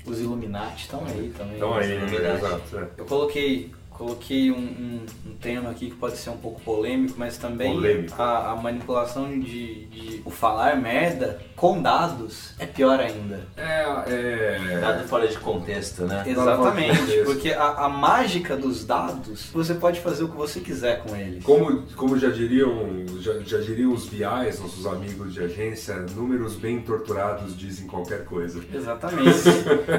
[0.05, 1.57] Os Illuminati estão aí também.
[1.57, 2.35] Então aí, né?
[2.37, 2.77] Exato.
[2.79, 2.87] é.
[2.99, 3.71] Eu coloquei,
[4.05, 8.21] coloquei um, um- um tema aqui que pode ser um pouco polêmico, mas também Polêmico.
[8.21, 13.41] a, a manipulação de, de o falar merda com dados é pior ainda.
[13.59, 14.79] É, é...
[14.81, 16.25] Dado fora de contexto, né?
[16.27, 17.25] Exatamente, contexto.
[17.27, 21.45] porque a, a mágica dos dados, você pode fazer o que você quiser com eles.
[21.45, 26.81] Como, como já diriam já, já diriam os BIs, nossos amigos de agência, números bem
[26.81, 28.63] torturados dizem qualquer coisa.
[28.73, 29.29] Exatamente.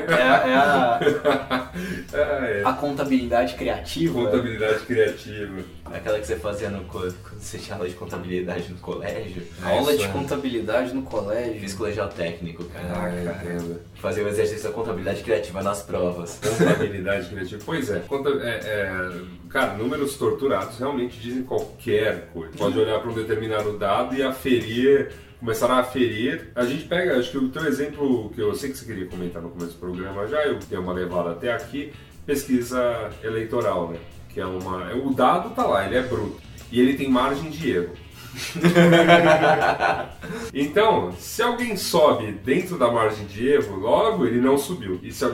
[0.09, 1.71] é, a- é a,
[2.13, 2.63] É, é.
[2.65, 3.90] a contabilidade criativa.
[4.13, 5.61] Contabilidade criativa.
[5.85, 9.43] Aquela que você fazia no quando você tinha aula de contabilidade no colégio.
[9.61, 10.13] Aula É de isso, é.
[10.13, 11.59] contabilidade no colégio.
[11.59, 12.87] Fiz colegial técnico, cara.
[12.93, 13.81] Ah, entendo.
[13.95, 16.39] Fazia o exercício da contabilidade criativa nas provas.
[16.41, 17.61] Contabilidade criativa.
[17.65, 17.99] Pois é.
[17.99, 19.11] Conta, é, é,
[19.49, 22.55] Cara, números torturados realmente dizem qualquer coisa.
[22.57, 25.11] Pode olhar para um determinado dado e aferir
[25.41, 26.51] começaram a aferir.
[26.55, 29.41] A gente pega, acho que o teu exemplo, que eu sei que você queria comentar
[29.41, 31.91] no começo do programa já, eu tenho uma levada até aqui,
[32.25, 33.97] pesquisa eleitoral, né?
[34.29, 34.93] Que é uma.
[34.95, 36.39] O dado tá lá, ele é bruto.
[36.71, 37.93] E ele tem margem de erro.
[40.53, 44.99] então, se alguém sobe dentro da margem de erro, logo ele não subiu.
[45.03, 45.25] E se,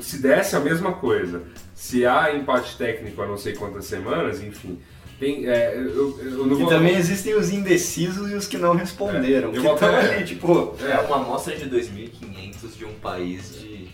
[0.00, 4.78] se desse a mesma coisa, se há empate técnico há não sei quantas semanas, enfim.
[5.18, 6.68] Tem, é, eu, eu não e vou...
[6.68, 9.48] também existem os indecisos e os que não responderam.
[9.48, 10.74] É, que eu vou estão até- ali, tipo.
[10.82, 13.85] É uma amostra de 2.500 de um país de 200 milhões.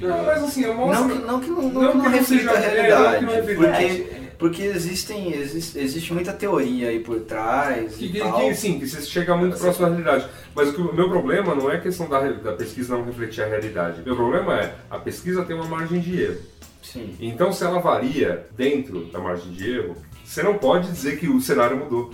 [0.00, 1.08] Não, mas assim, eu mostro...
[1.08, 3.24] que não, que não, não, Não que não reflita a é, realidade.
[3.24, 3.54] reflita.
[3.62, 4.06] porque,
[4.38, 8.38] porque existem, existe, existe muita teoria aí por trás Que, e que, tal.
[8.40, 10.26] que, sim, que você chega muito próximo da realidade.
[10.54, 13.42] Mas o, que, o meu problema não é a questão da, da pesquisa não refletir
[13.42, 14.02] a realidade.
[14.04, 16.40] Meu problema é a pesquisa tem uma margem de erro.
[16.82, 17.14] Sim.
[17.20, 19.96] Então, se ela varia dentro da margem de erro,
[20.32, 22.10] você não pode dizer que o cenário mudou.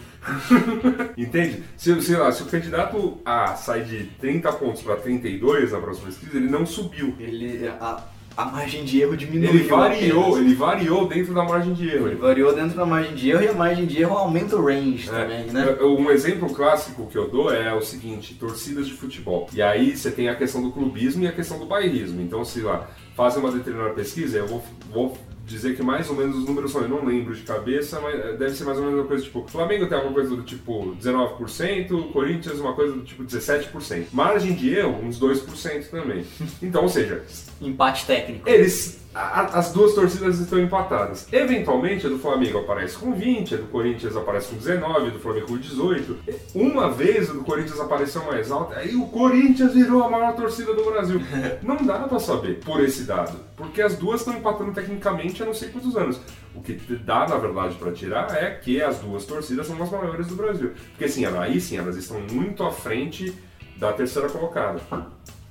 [1.16, 1.62] Entende?
[1.76, 6.06] Se, sei lá, se o candidato A sai de 30 pontos para 32 na próxima
[6.06, 7.14] pesquisa, ele não subiu.
[7.20, 8.02] Ele, a,
[8.36, 9.50] a margem de erro diminuiu.
[9.50, 10.38] Ele variou, apenas.
[10.40, 12.08] ele variou dentro da margem de erro.
[12.08, 15.08] Ele variou dentro da margem de erro e a margem de erro aumenta o range
[15.08, 15.78] É, também, né?
[15.80, 19.48] Um exemplo clássico que eu dou é o seguinte, torcidas de futebol.
[19.54, 22.20] E aí você tem a questão do clubismo e a questão do bairrismo.
[22.20, 25.16] Então, se lá fazem uma determinada pesquisa, eu vou, vou
[25.48, 28.36] dizer que mais ou menos os números são, eu não lembro de cabeça, mas é,
[28.36, 32.12] deve ser mais ou menos uma coisa tipo, Flamengo tem alguma coisa do tipo 19%,
[32.12, 34.06] Corinthians uma coisa do tipo 17%.
[34.12, 36.24] Margem de erro, uns 2% também.
[36.62, 37.24] Então, ou seja,
[37.60, 38.48] Empate técnico.
[38.48, 38.98] eles.
[39.18, 41.26] A- as duas torcidas estão empatadas.
[41.32, 45.18] Eventualmente a do Flamengo aparece com 20, a do Corinthians aparece com 19, a do
[45.18, 46.16] Flamengo com 18.
[46.54, 50.72] Uma vez a do Corinthians apareceu mais alta, aí o Corinthians virou a maior torcida
[50.74, 51.20] do Brasil.
[51.62, 55.54] Não dá pra saber por esse dado, porque as duas estão empatando tecnicamente há não
[55.54, 56.20] sei quantos anos.
[56.54, 60.26] O que dá, na verdade, pra tirar é que as duas torcidas são as maiores
[60.26, 60.72] do Brasil.
[60.90, 63.32] Porque sim, aí sim, elas estão muito à frente
[63.76, 64.80] da terceira colocada.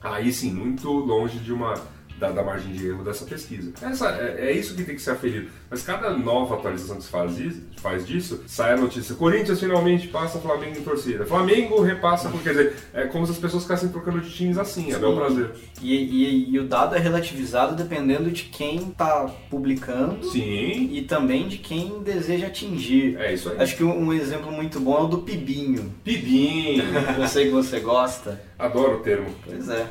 [0.01, 1.73] Aí sim, muito longe de uma
[2.17, 3.71] da, da margem de erro dessa pesquisa.
[3.81, 5.49] Essa, é, é isso que tem que ser aferido.
[5.69, 10.07] Mas cada nova atualização que se faz, isso, faz disso, sai a notícia: Corinthians finalmente
[10.07, 11.25] passa Flamengo em torcida.
[11.25, 14.91] Flamengo repassa, porque, quer dizer, é como se as pessoas ficassem trocando de times assim,
[14.93, 15.51] é bel prazer.
[15.81, 21.47] E, e- e o dado é relativizado dependendo de quem tá publicando Sim, e também
[21.47, 23.17] de quem deseja atingir.
[23.17, 23.61] é isso aí.
[23.61, 25.93] Acho que um, um exemplo muito bom é o do Pibinho.
[26.03, 26.83] Pibinho,
[27.19, 28.41] Eu sei que você gosta.
[28.57, 29.27] adoro o termo.
[29.45, 29.87] Pois é.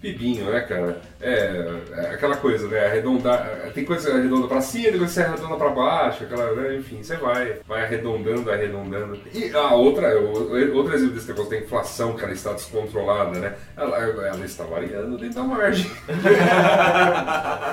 [0.00, 1.00] Pibinho, né, cara?
[1.20, 2.86] É, é aquela coisa, né?
[2.86, 3.48] Arredondar.
[3.74, 6.76] Tem coisa arredonda pra cima, tem coisa que você arredonda pra baixo, aquela, né?
[6.76, 9.18] enfim, você vai, vai arredondando, arredondando.
[9.34, 13.54] E a outra, outro exemplo desse negócio da inflação, cara, está descontrolada, né?
[13.76, 15.90] Ela, ela está variando dentro da margem.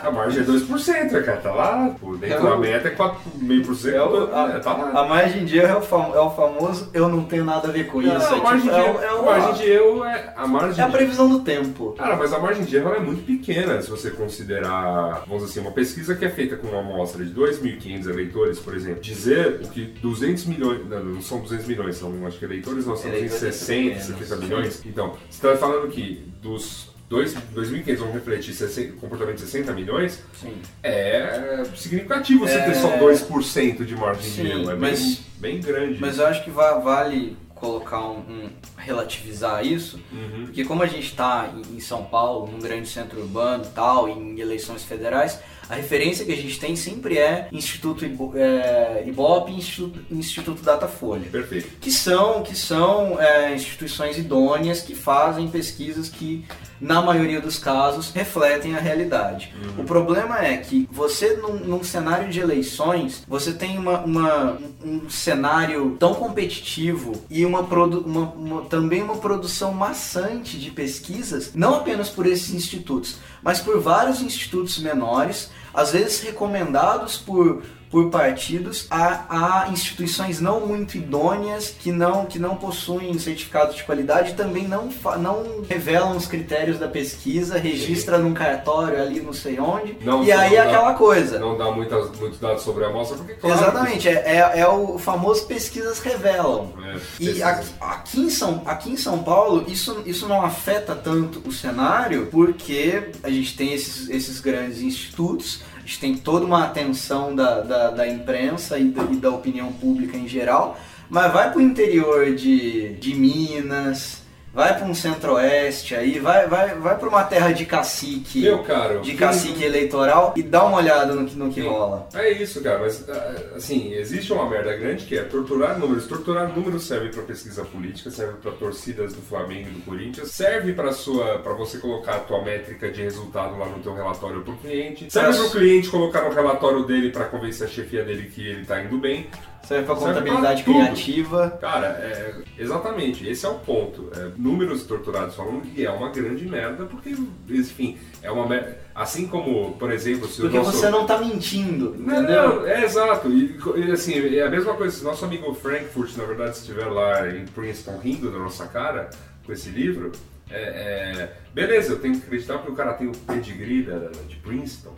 [0.04, 1.38] a margem é 2%, né, cara?
[1.38, 3.94] Tá lá, pô, dentro É da meta é 4,5%.
[3.94, 4.24] É o-
[4.56, 5.02] é, tá lá.
[5.02, 7.72] A margem de erro é o, fam- é o famoso eu não tenho nada a
[7.72, 8.14] ver com isso.
[8.14, 10.06] Não, é, a tipo, margem de é, erro, o- é, a o- margem de erro
[10.06, 11.94] é a margem é a de- previsão do tempo.
[11.98, 15.60] Cara, mas a margem de erro é muito pequena se você considerar, vamos dizer assim,
[15.60, 19.68] uma pesquisa que é feita com uma amostra de 2.500 eleitores, por exemplo, dizer o
[19.68, 23.34] que 200 milhões, não, não são 200 milhões, são acho que eleitores não, são Eleitores
[23.56, 24.04] 60, menos.
[24.06, 24.82] 70 milhões.
[24.86, 30.24] Então, você está falando que dos dois- 2.500 vão refletir 60, comportamento de 60 milhões,
[30.40, 30.54] Sim.
[30.82, 32.62] é significativo você É.
[32.62, 35.00] ter só 2% de margem Sim, de erro, é mas-
[35.40, 36.00] bem, bem grande.
[36.00, 40.46] Mas eu acho que va- vale colocar um, um- relativizar isso, Uhum.
[40.48, 44.10] porque como a gente está em, em São Paulo, num grande centro urbano e tal,
[44.10, 45.40] em eleições federais,
[45.70, 50.62] a referência que a gente tem sempre é Instituto Ibo, é, Ibope e Instituto, Instituto
[50.62, 51.30] Datafolha.
[51.32, 51.70] Perfeito.
[51.80, 56.44] que são, que são é, instituições idôneas que fazem pesquisas que,
[56.82, 59.54] na maioria dos casos, refletem a realidade.
[59.78, 65.10] O problema é que você, num, num cenário de eleições, você tem uma, uma- um
[65.10, 72.10] cenário tão competitivo e uma, uma- uma- também uma produção maçante de pesquisas, não apenas
[72.10, 77.64] por esses institutos, mas por vários institutos menores, às vezes recomendados por
[77.94, 83.84] por partidos a, a instituições não muito idôneas que não, que não possuem certificado de
[83.84, 84.90] qualidade e também não,
[85.20, 90.32] não revelam os critérios da pesquisa, registra num cartório ali não sei onde, Não, e
[90.32, 91.38] aí é dá- aquela coisa.
[91.38, 94.14] Não dá muitas, muitos dados sobre a amostra, porque claro, Exatamente, é,
[94.56, 96.74] é, é o famoso pesquisas revelam.
[96.84, 97.46] É, E pesquisa.
[97.48, 102.26] aqui, aqui em São, aqui em São Paulo, isso, isso não afeta tanto o cenário,
[102.32, 107.60] porque a gente tem esses, esses grandes institutos, a gente tem toda uma atenção da,
[107.62, 110.80] da, da imprensa e da, e da opinião pública em geral,
[111.10, 114.23] mas vai para o interior de, de Minas,
[114.54, 119.02] vai pra um centro-oeste aí, vai, vai, vai pra uma terra de cacique, Meu caro.
[119.02, 121.68] de cacique eleitoral e dá uma olhada no que, no que Sim.
[121.68, 122.08] rola.
[122.14, 126.06] É isso, cara, mas ah, assim, existe uma merda grande que é torturar números.
[126.08, 130.74] Torturar números serve pra pesquisa política, serve pra torcidas do Flamengo e do Corinthians, serve
[130.74, 134.56] pra sua para você colocar a tua métrica de resultado lá no teu relatório pro
[134.58, 138.46] cliente, serve Pra- pro cliente colocar no relatório dele pra convencer a chefia dele que
[138.48, 139.28] ele tá indo bem.
[139.64, 140.76] Serve pra pra contabilidade tudo.
[140.78, 141.58] criativa.
[141.62, 144.10] Cara, é, exatamente, esse é o ponto.
[144.14, 147.16] É, números torturados falando que é uma grande merda, porque,
[147.50, 148.78] enfim, é uma merda.
[148.94, 150.78] Assim como, por exemplo, se Porque o nosso.
[150.78, 152.60] você não tá mentindo, entendeu?
[152.60, 153.30] não, é exato.
[153.30, 154.96] E, e, assim, é a mesma coisa.
[154.96, 159.10] Se nosso amigo Frankfurt, na verdade, estiver lá em Princeton rindo da nossa cara
[159.46, 160.12] com esse livro,
[160.52, 163.98] é, é, beleza, eu tenho que acreditar porque o cara tem o pedigree da,
[164.28, 164.94] de Princeton.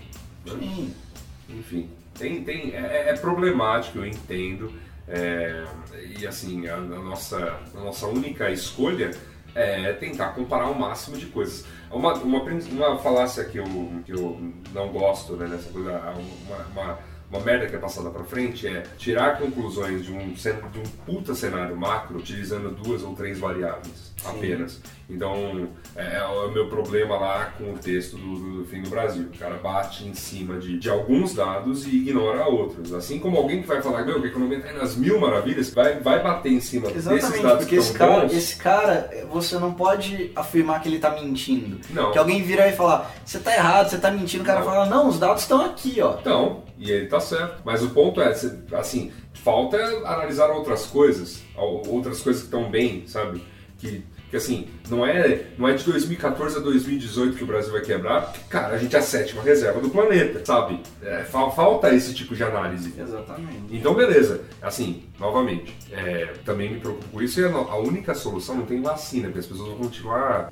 [0.46, 0.54] né?
[0.60, 0.94] Sim.
[1.50, 4.72] Enfim, tem, tem, é, é problemático, eu entendo.
[5.08, 5.64] é,
[6.18, 9.12] e assim, a, a nossa, a nossa única escolha
[9.54, 11.66] é tentar comparar o máximo de coisas.
[11.90, 13.66] Uma, uma, uma falácia que eu,
[14.06, 17.00] que eu não gosto né, nessa coisa, uma, uma,
[17.30, 21.34] uma merda que é passada pra frente é tirar conclusões de um, de um puta
[21.34, 24.80] cenário macro utilizando duas ou três variáveis apenas.
[25.10, 29.30] Então, é, é o meu problema lá com o texto do, do Fim do Brasil.
[29.34, 32.92] O cara bate em cima de, de alguns dados e ignora outros.
[32.94, 36.00] Assim como alguém que vai falar, meu, que a economia está nas mil maravilhas, vai,
[36.00, 38.34] vai bater em cima desses Exatamente, dados porque que esse cara, bons.
[38.34, 41.80] esse cara, você não pode afirmar que ele tá mentindo.
[41.92, 42.12] Não.
[42.12, 44.66] Que alguém virar e falar, você tá errado, você tá mentindo, o cara Não.
[44.66, 46.18] fala, não, os dados estão aqui, ó.
[46.20, 47.62] Então, e ele tá certo.
[47.64, 48.30] Mas o ponto é,
[48.74, 53.44] assim, falta analisar outras coisas, ou- outras coisas que estão bem, sabe?
[53.78, 57.82] Que, que assim, não é, não é de 2014 a 2018 que o Brasil vai
[57.82, 60.80] quebrar, porque, cara, a gente é a sétima reserva do planeta, sabe?
[61.04, 62.94] É, fa- falta esse tipo de análise.
[62.98, 63.64] Exatamente.
[63.72, 64.42] Então, beleza.
[64.62, 67.40] Assim, novamente, é, também me preocupo com isso.
[67.40, 70.50] E a, no- a única solução não tem vacina, porque as pessoas vão continuar.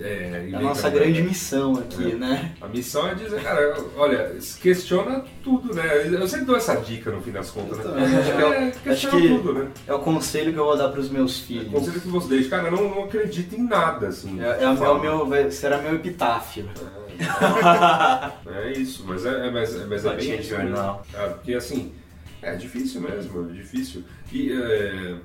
[0.00, 2.14] É, É a nossa grande missão aqui, É.
[2.14, 2.52] né?
[2.60, 6.06] A missão é dizer, cara, olha, questiona tudo, né?
[6.10, 7.84] Eu sempre dou essa dica no fim das contas, né?
[8.40, 9.68] é o- É, acho questiona que- tudo, né?
[9.86, 11.68] É o conselho que eu vou dar pros meus filhos.
[11.70, 14.40] Conselho que você deixa, cara, não, não acredita em nada, assim.
[14.40, 16.68] É, é, o- é meu, será meu epitáfio.
[18.46, 21.04] É isso, mas é, é, mas, é- mas é bem Latinha de isso jornal.
[21.12, 21.24] mesmo.
[21.24, 21.92] É, porque assim,
[22.42, 24.04] é difícil mesmo, é difícil.
[24.32, 25.16] E é,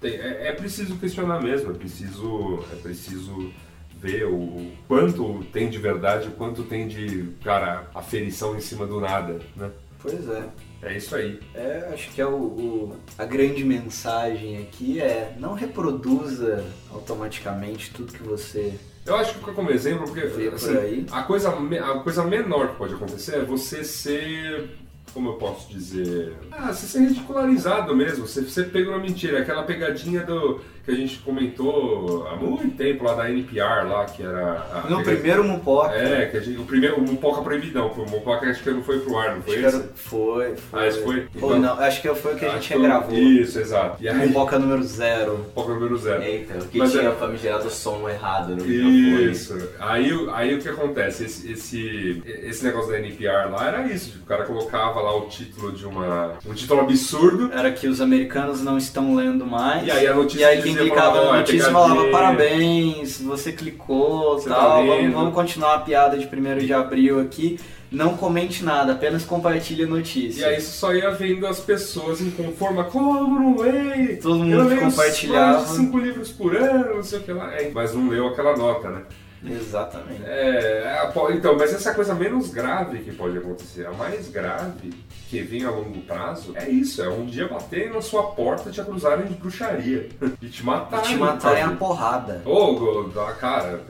[0.00, 3.52] tem- é, é preciso questionar mesmo, é preciso, é preciso
[4.00, 9.00] ver o quanto tem de verdade, o quanto tem de, cara, aferição em cima do
[9.00, 9.70] nada, né?
[10.00, 10.44] Pois é.
[10.82, 11.40] É isso aí.
[11.54, 18.12] É, acho que é o, o- a grande mensagem aqui é não reproduza automaticamente tudo
[18.12, 18.74] que você
[19.04, 21.06] Eu acho que fica como exemplo, porque por assim, aí.
[21.10, 24.70] a, coisa, a coisa menor que pode acontecer é você ser.
[25.14, 26.34] Como eu posso dizer?
[26.52, 29.40] Ah, você ser ridicularizado mesmo, você ser pego na mentira.
[29.40, 34.22] Aquela pegadinha do que a gente comentou há muito tempo lá da NPR, lá, que
[34.22, 34.66] era.
[34.72, 35.92] a No primeiro Mupoca.
[35.94, 39.00] É, que a gente, o primeiro, o Mupoca Proibidão, o Mupoca acho que não foi
[39.00, 39.76] pro ar, não foi acho que esse?
[39.76, 40.80] era- foi, foi.
[40.80, 41.16] Ah, esse foi?
[41.42, 43.14] Ou Então- não, acho que foi o que a Acho gente eu- regravou.
[43.18, 44.02] Isso, exato.
[44.02, 45.32] E aí, Mupoca número zero.
[45.38, 46.22] Mupoca número zero.
[46.22, 49.30] Eita, que Mas tinha é- o famigerado som errado no microfone.
[49.30, 49.68] Isso.
[49.78, 51.24] Aí, o- aí o que acontece?
[51.24, 54.12] Esse, esse, esse negócio da NPR lá era isso.
[54.12, 56.34] tipo, O cara colocava lá o título de uma.
[56.46, 57.50] Um título absurdo.
[57.52, 59.86] Era que os americanos não estão lendo mais.
[59.86, 63.52] E aí a notícia E aí clicava na "Ó, é notícia pegadinha." falava parabéns, você
[63.52, 64.82] clicou, Você tá tal.
[64.82, 64.88] vendo.
[64.96, 67.58] vamos, vamos continuar a piada de 1 de abril aqui.
[67.90, 70.42] Não comente nada, apenas compartilhe a notícia.
[70.42, 74.20] E aí você só ia vendo as pessoas em conforma, como não leio?
[74.20, 75.66] Todo mundo Eu leio compartilhava.
[75.66, 77.50] cinco livros por ano, não sei o que lá.
[77.54, 79.02] É, mas não leu aquela nota, né?
[79.44, 80.22] Exatamente.
[80.24, 83.86] É, então, mas essa é a coisa menos grave que pode acontecer.
[83.86, 84.92] A mais grave,
[85.28, 88.72] que vem a longo prazo, é isso: é um dia baterem na sua porta e
[88.72, 90.08] te acusarem de bruxaria.
[90.40, 91.04] E te matarem.
[91.04, 92.42] Te matarem a porrada.
[92.44, 93.80] Ô, go- da- cara,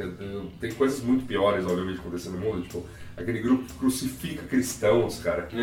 [0.60, 2.84] tem coisas muito piores, obviamente, acontecendo no mundo, tipo,
[3.22, 5.48] aquele grupo que crucifica cristãos, cara.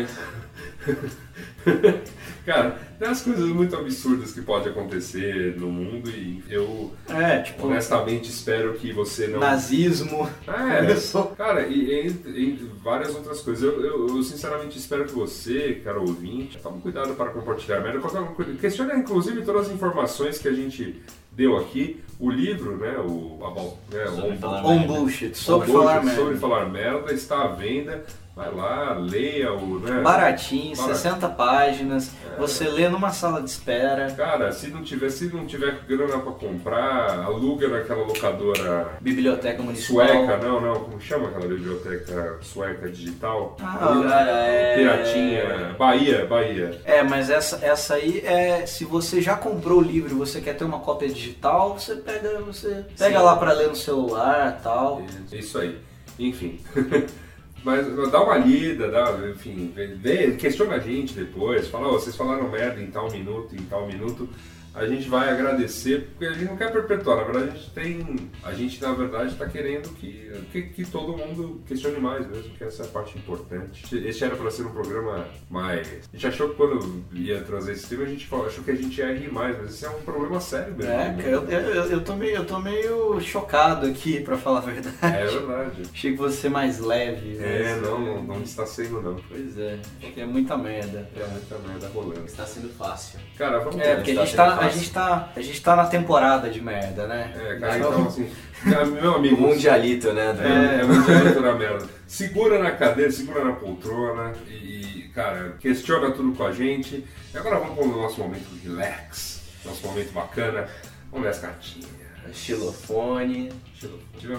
[2.44, 7.66] cara, tem umas coisas muito absurdas que podem acontecer no mundo e eu É, tipo,
[7.66, 9.40] honestamente espero que você não.
[9.40, 10.28] nazismo.
[10.46, 11.24] É, Começou.
[11.36, 13.62] cara, e várias outras coisas.
[13.62, 17.98] Eu, eu- eu, sinceramente espero que você, cara ouvinte, tome cuidado para compartilhar merda.
[18.00, 21.02] Qualquer coisa- Questione inclusive todas as informações que a gente
[21.36, 22.02] deu aqui.
[22.18, 22.96] O livro, né?
[22.98, 24.86] O, about, né, Sobre on- falar On merda.
[24.94, 26.20] bullshit, sobre on falar Bullshit, merda.
[26.22, 28.04] sobre falar merda está à venda.
[28.36, 29.78] Vai lá, leia o.
[29.78, 30.02] Né?
[30.02, 30.76] Baratinho, Baratinho.
[30.76, 32.10] 60 páginas.
[32.38, 34.10] Você lê numa sala de espera.
[34.10, 40.06] Cara, se não tiver, se não tiver grana pra comprar, aluga naquela locadora Biblioteca Municipal.
[40.06, 43.56] sueca, não, não, como chama aquela biblioteca sueca digital?
[43.58, 44.76] Ah, cara, é...
[44.76, 46.78] Piratinha, Bahia, Bahia.
[46.84, 48.66] É, mas essa, essa aí é.
[48.66, 52.38] Se você já comprou o livro e você quer ter uma cópia digital, você pega,
[52.40, 53.24] você pega Sim.
[53.24, 55.02] lá pra ler no celular e tal.
[55.32, 55.78] É Isso aí.
[56.18, 56.60] Enfim.
[57.66, 62.48] Mas dá uma lida, dá, enfim, vê, questiona a gente depois, fala, ó, vocês falaram
[62.48, 64.28] merda em tal minuto, em tal minuto.
[64.76, 68.30] A gente vai agradecer, porque a gente não quer perpetuar, na verdade a gente tem.
[68.42, 72.62] A gente na verdade está querendo que, que, que todo mundo questione mais mesmo, que
[72.62, 73.96] essa é a parte importante.
[74.06, 75.88] Esse era para ser um programa mais.
[76.12, 78.98] A gente achou que quando ia trazer esse tema, a gente achou que a gente
[78.98, 80.92] ia rir mais, mas esse é um problema sério mesmo.
[80.92, 81.16] É, né?
[81.22, 84.96] cara, eu, eu, eu, tô meio, eu tô meio chocado aqui, pra falar a verdade.
[85.02, 85.82] É verdade.
[85.90, 87.38] Achei que você mais leve.
[87.38, 89.16] É, mas- não, não, não está sendo não.
[89.28, 91.08] Pois é, acho que é muita merda.
[91.16, 92.26] É muita merda rolando.
[92.26, 93.18] Está sendo fácil.
[93.38, 96.48] Cara, vamos É, porque a gente, tá, a, gente tá, a gente tá na temporada
[96.50, 97.32] de merda, né?
[97.36, 98.30] É, cara, então assim,
[98.64, 100.32] cara, meu O amigo, mundialito, né?
[100.32, 101.86] do- é, é muito muito na merda.
[102.06, 107.04] Segura na cadeira, segura na poltrona e, cara, questiona tudo com a gente.
[107.34, 110.68] E agora vamos para o nosso momento relax, nosso momento bacana.
[111.10, 111.88] Vamos ver as cartinhas.
[112.32, 113.52] Xilofone.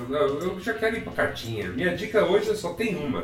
[0.09, 1.69] Não, Eu já quero ir pra cartinha.
[1.69, 3.23] Minha dica hoje só tem uma.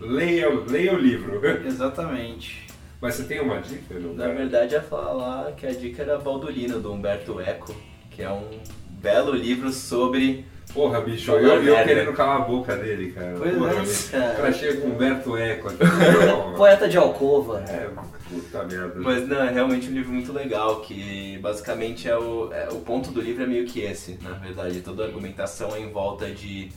[0.00, 1.40] Leia, leia o livro.
[1.66, 2.66] Exatamente.
[3.02, 3.98] Mas você tem uma dica?
[3.98, 4.14] Não?
[4.14, 7.74] Na verdade, ia falar que a dica era Baldolino, do Humberto Eco,
[8.08, 8.48] que é um
[8.90, 10.46] belo livro sobre.
[10.72, 13.34] Porra, bicho, eu, eu querendo calar a boca dele, cara.
[13.36, 14.32] Pois Porra, é, cara.
[14.32, 15.78] O cara chega com Humberto Eco aqui.
[16.56, 17.64] Poeta de Alcova.
[17.68, 17.90] É,
[18.30, 18.94] puta merda.
[18.96, 23.10] Mas não, é realmente um livro muito legal, que basicamente é o, é- o ponto
[23.10, 24.80] do livro é meio que esse, na verdade.
[24.80, 26.70] Toda a argumentação é em volta de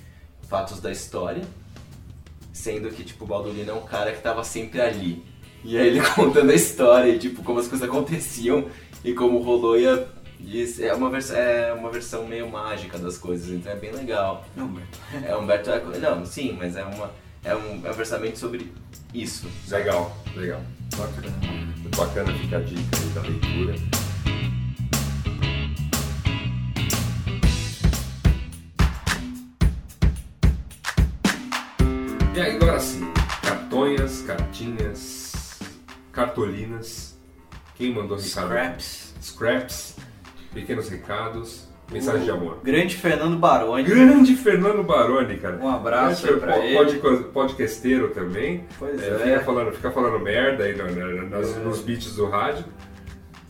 [0.49, 1.43] fatos da história,
[2.51, 5.23] sendo que, tipo, o Baldolino é um cara que tava sempre ali.
[5.65, 8.65] E aí ele contando a história, e, tipo, como as coisas aconteciam
[9.03, 10.05] e como rolou e a-
[10.39, 14.45] isso é uma, vers é uma versão meio mágica das coisas, então é bem legal.
[14.55, 14.99] Não, Humberto.
[15.25, 15.97] É Humberto Eco.
[15.97, 17.09] Não, sim, mas é, uma,
[17.43, 18.71] é, um, é um versamento sobre
[19.13, 19.47] isso.
[19.67, 20.61] Legal, legal.
[20.95, 21.33] Bacana.
[21.97, 23.75] Bacana fica a dica aí da leitura.
[36.39, 37.17] Cartolinas.
[37.75, 38.47] Quem mandou recado?
[38.47, 39.13] Scraps.
[39.21, 39.95] Scraps,
[40.53, 42.59] pequenos recados, mensagem de amor.
[42.63, 43.83] Grande Fernando Baroni.
[43.83, 45.57] Grande Fernando Baroni, cara.
[45.57, 46.99] Um abraço Grande aí pra ele.
[46.99, 48.65] pod- Podcasteiro também.
[48.77, 49.17] Pois É, é.
[49.19, 51.59] Fica, falando, fica falando merda aí no- no- nos, É.
[51.59, 52.65] nos beats do rádio.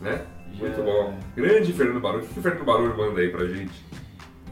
[0.00, 0.22] Né?
[0.58, 0.84] Muito É.
[0.84, 1.18] bom.
[1.36, 2.24] Grande Fernando Baroni.
[2.24, 3.84] O que, o Fernando Baroni manda aí pra gente?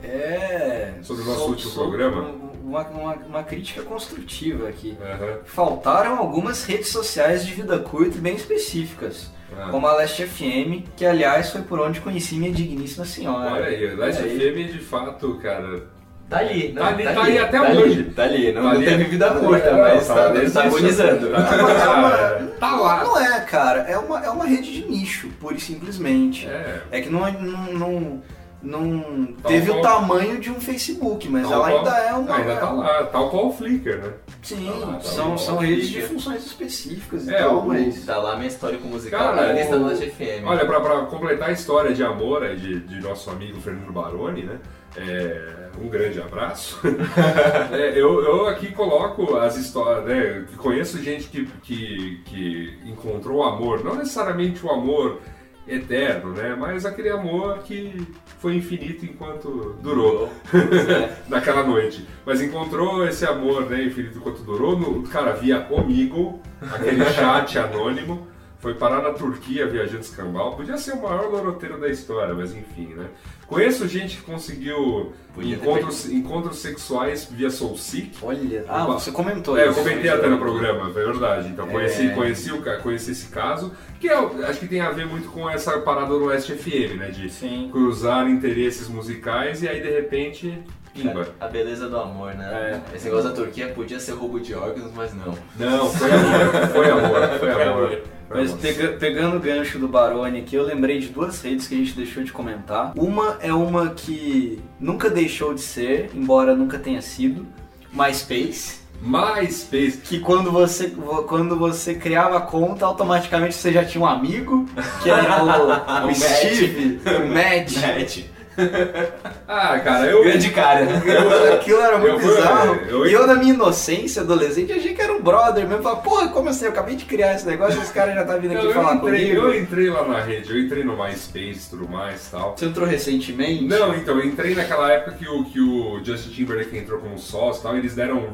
[0.03, 0.95] É.
[1.03, 2.35] Sobre o nosso último programa?
[2.65, 4.97] Uma, uma, uma crítica construtiva aqui.
[5.03, 5.39] Aham.
[5.45, 9.31] Faltaram algumas redes sociais de vida curta e bem específicas.
[9.57, 9.69] Ah.
[9.71, 13.53] Como a Last FM, que aliás foi por onde conheci minha digníssima senhora.
[13.53, 14.39] Olha aí, Last Olha aí.
[14.69, 15.83] FM de fato, cara.
[16.29, 18.05] Tá ali, Tá ali- tá ali até hoje.
[18.05, 18.85] Tá ali, não, Tá não ali.
[18.87, 21.31] teve vida curta, Não, mas tá- tá, tá- tá agonizando.
[21.31, 23.05] Tá, tá, tá lá.
[23.05, 23.81] Não é, cara.
[23.83, 26.47] É uma, é uma rede de nicho, pura e simplesmente.
[26.47, 26.81] É.
[26.91, 28.23] É que não, não, não,
[28.65, 32.12] não Tal teve qual- o tamanho de um Facebook, mas Tal ela qual- ainda é
[32.15, 32.37] uma.
[32.37, 34.12] Ainda tá lá, tal qual o Flickr, né?
[34.43, 35.01] Sim, Tá lá, tá
[35.37, 38.05] são, redes de funções específicas e É, tal, o- mas.
[38.05, 40.45] Tá lá minha história com musical Cara, na lista o- do Last FM.
[40.47, 44.43] Olha, pra, pra completar a história de amor aí de, de nosso amigo Fernando Baroni,
[44.45, 44.59] né?
[44.97, 46.79] É, um grande abraço.
[47.73, 50.45] É, eu, eu aqui coloco as histórias, né?
[50.49, 55.21] que Conheço gente que, que, que encontrou o amor, não necessariamente o amor
[55.67, 56.57] eterno, né?
[56.59, 58.07] Mas aquele amor que
[58.39, 60.31] foi infinito enquanto durou
[61.29, 62.07] naquela noite.
[62.25, 66.41] Mas encontrou esse amor, né, infinito enquanto durou, no, cara, via Omigo,
[66.73, 68.27] aquele chat anônimo,
[68.59, 70.57] foi parar na Turquia viajando escambau.
[70.57, 73.09] Podia ser o maior loroteiro da história, mas enfim, né?
[73.47, 78.13] Conheço gente que conseguiu Podia encontros, encontros sexuais via Soulseek.
[78.23, 78.65] Olha.
[78.69, 81.49] Ah, você comentou É, eu comentei até no programa, é verdade.
[81.49, 82.11] Então conheci, É.
[82.11, 85.79] conheci, o, conheci esse caso, que eu acho que tem a ver muito com essa
[85.81, 87.11] parada do West FM, né?
[87.11, 87.69] De Sim.
[87.71, 90.59] cruzar interesses musicais e aí de repente.
[90.95, 91.27] Pimba.
[91.41, 92.81] A beleza do amor, né?
[92.95, 95.37] Esse negócio da Turquia podia ser roubo de órgãos, mas não.
[95.59, 98.03] Não, foi amor, foi amor, foi amor.
[98.29, 101.79] Mas pega- pegando o gancho do Baroni aqui, eu lembrei de duas redes que a
[101.79, 102.93] gente deixou de comentar.
[102.97, 107.47] Uma é uma que nunca deixou de ser, embora nunca tenha sido,
[107.93, 108.83] MySpace.
[109.01, 109.99] MySpace.
[110.03, 110.89] Que quando você,
[111.29, 114.66] quando você criava a conta, automaticamente você já tinha um amigo,
[115.03, 115.47] que era o,
[116.07, 117.77] o O Steve, o Matt.
[117.77, 118.25] Matt.
[119.47, 120.25] Ah, cara, eu.
[120.25, 120.87] Grande cara.
[121.55, 122.75] Aquilo era muito Eu bizarro.
[122.89, 125.83] eu- E eu, na minha inocência, adolescente, achei que era um brother mesmo.
[125.83, 126.65] Falei, porra, como assim?
[126.65, 128.95] Eu acabei de criar esse negócio e esse cara já tá vindo aqui Eu, falar
[128.97, 129.47] entrei, comigo.
[129.47, 132.57] eu entrei lá na rede, eu entrei no MySpace e tudo mais e tal.
[132.57, 133.65] Você entrou recentemente?
[133.65, 137.61] Não, então, eu entrei naquela época que o, que o Justin Timberlake entrou como sócio
[137.61, 138.25] e tal, eles deram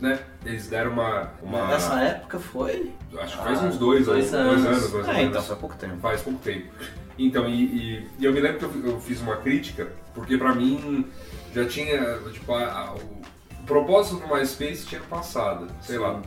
[0.00, 0.18] né?
[0.44, 1.30] Eles deram uma.
[1.42, 2.90] uma Nessa época foi?
[3.18, 4.64] acho que faz Ah, uns dois, dois dois anos.
[4.66, 5.36] anos, mais ou É, menos.
[5.38, 5.96] então há pouco tempo.
[6.00, 6.66] Faz pouco tempo.
[7.26, 11.04] Então, e, e- e eu me lembro que eu, fiz uma crítica, porque pra mim
[11.54, 13.20] já tinha, tipo, a- a- o,
[13.60, 16.20] o propósito do MySpace tinha passado, sei lá.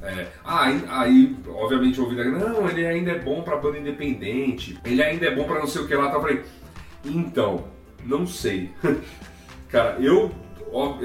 [0.00, 4.78] É, ah, aí, aí, obviamente, eu ouvi não, ele ainda é bom pra banda independente,
[4.84, 6.16] ele ainda é bom pra não sei o que lá, tá?
[6.16, 6.42] Eu falei,
[7.04, 7.64] então,
[8.04, 8.70] não sei.
[9.68, 10.30] Cara, eu,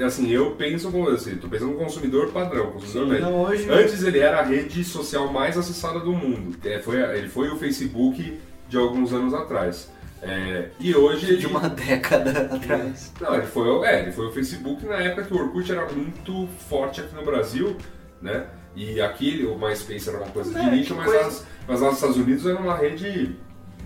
[0.06, 3.26] assim, eu penso como assim, tô pensando no consumidor padrão, consumidor médio.
[3.26, 3.68] Não, hoje...
[3.68, 6.56] Antes ele era a rede social mais acessada do mundo.
[6.64, 8.38] É, foi, ele foi o Facebook
[8.74, 9.88] de alguns anos atrás.
[10.20, 11.36] É, e hoje ele.
[11.36, 13.12] De uma década atrás.
[13.20, 15.86] Não, ele foi, o- é, ele foi o Facebook na época que o Orkut era
[15.92, 17.76] muito forte aqui no Brasil,
[18.20, 18.46] né?
[18.74, 21.22] E aqui o MySpace era uma coisa É, de nicho, mas, coisa.
[21.28, 21.32] Lá,
[21.68, 23.36] mas lá nos Estados Unidos era uma rede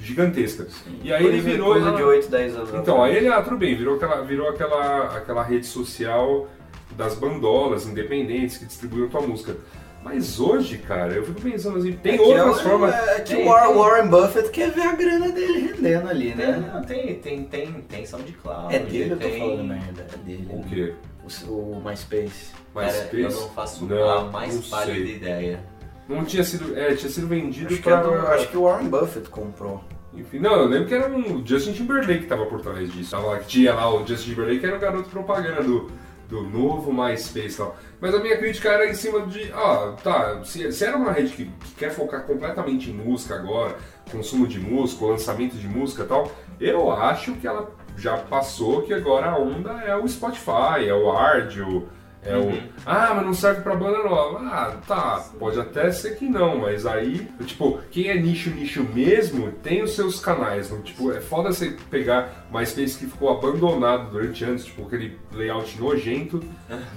[0.01, 0.67] gigantesca.
[1.03, 1.73] E aí Coisa- ele virou.
[1.73, 4.49] Coisa lá- de 8, 10 anos então, aí ele, ah, tudo bem, virou aquela, virou
[4.49, 6.49] aquela, aquela rede social
[6.97, 9.57] das bandolas independentes que distribuíam tua música.
[10.03, 12.95] Mas hoje, cara, eu fico pensando assim, tem É que outras é, formas.
[12.95, 13.77] É que Tem, o Warren, tem.
[13.79, 16.71] Warren Buffett quer ver a grana dele rendendo ali, Tem, né?
[16.73, 18.75] não, tem, tem, tem, tem SoundCloud.
[18.75, 20.07] É dele, eu tô tem- falando merda.
[20.15, 20.49] É dele.
[20.51, 20.95] O quê?
[21.47, 22.53] O, o MySpace.
[22.73, 23.17] Cara, MySpace?
[23.23, 25.17] eu não faço Não, a mais não pálida sei.
[25.17, 25.61] ideia.
[26.09, 26.79] Não tinha sido.
[26.79, 28.03] É, tinha sido vendido Acho que, é pra.
[28.03, 29.85] do- acho que o Warren Buffett comprou.
[30.15, 33.11] Enfim, não, eu lembro que era um Justin Timberlake que tava por trás disso.
[33.11, 35.91] Tava, lá- que tinha lá o Justin Timberlake que era o garoto propaganda do,
[36.29, 37.77] do novo MySpace e tal.
[38.01, 39.51] Mas a minha crítica era em cima de.
[39.53, 43.77] Ah, tá, se, se era uma rede que, que quer focar completamente em música agora,
[44.11, 48.93] consumo de música, lançamento de música e tal, eu acho que ela já passou que
[48.95, 51.89] agora a onda é o Spotify, é o Ardio.
[52.23, 52.53] É o.
[52.85, 54.41] Ah, mas não serve pra banda nova.
[54.45, 55.25] Ah, tá.
[55.39, 59.95] Pode até ser que não, mas aí, tipo, quem é nicho, nicho mesmo, tem os
[59.95, 60.71] seus canais.
[60.71, 60.83] Não?
[60.83, 66.43] Tipo, é foda você pegar MySpace que ficou abandonado durante anos, tipo, aquele layout nojento,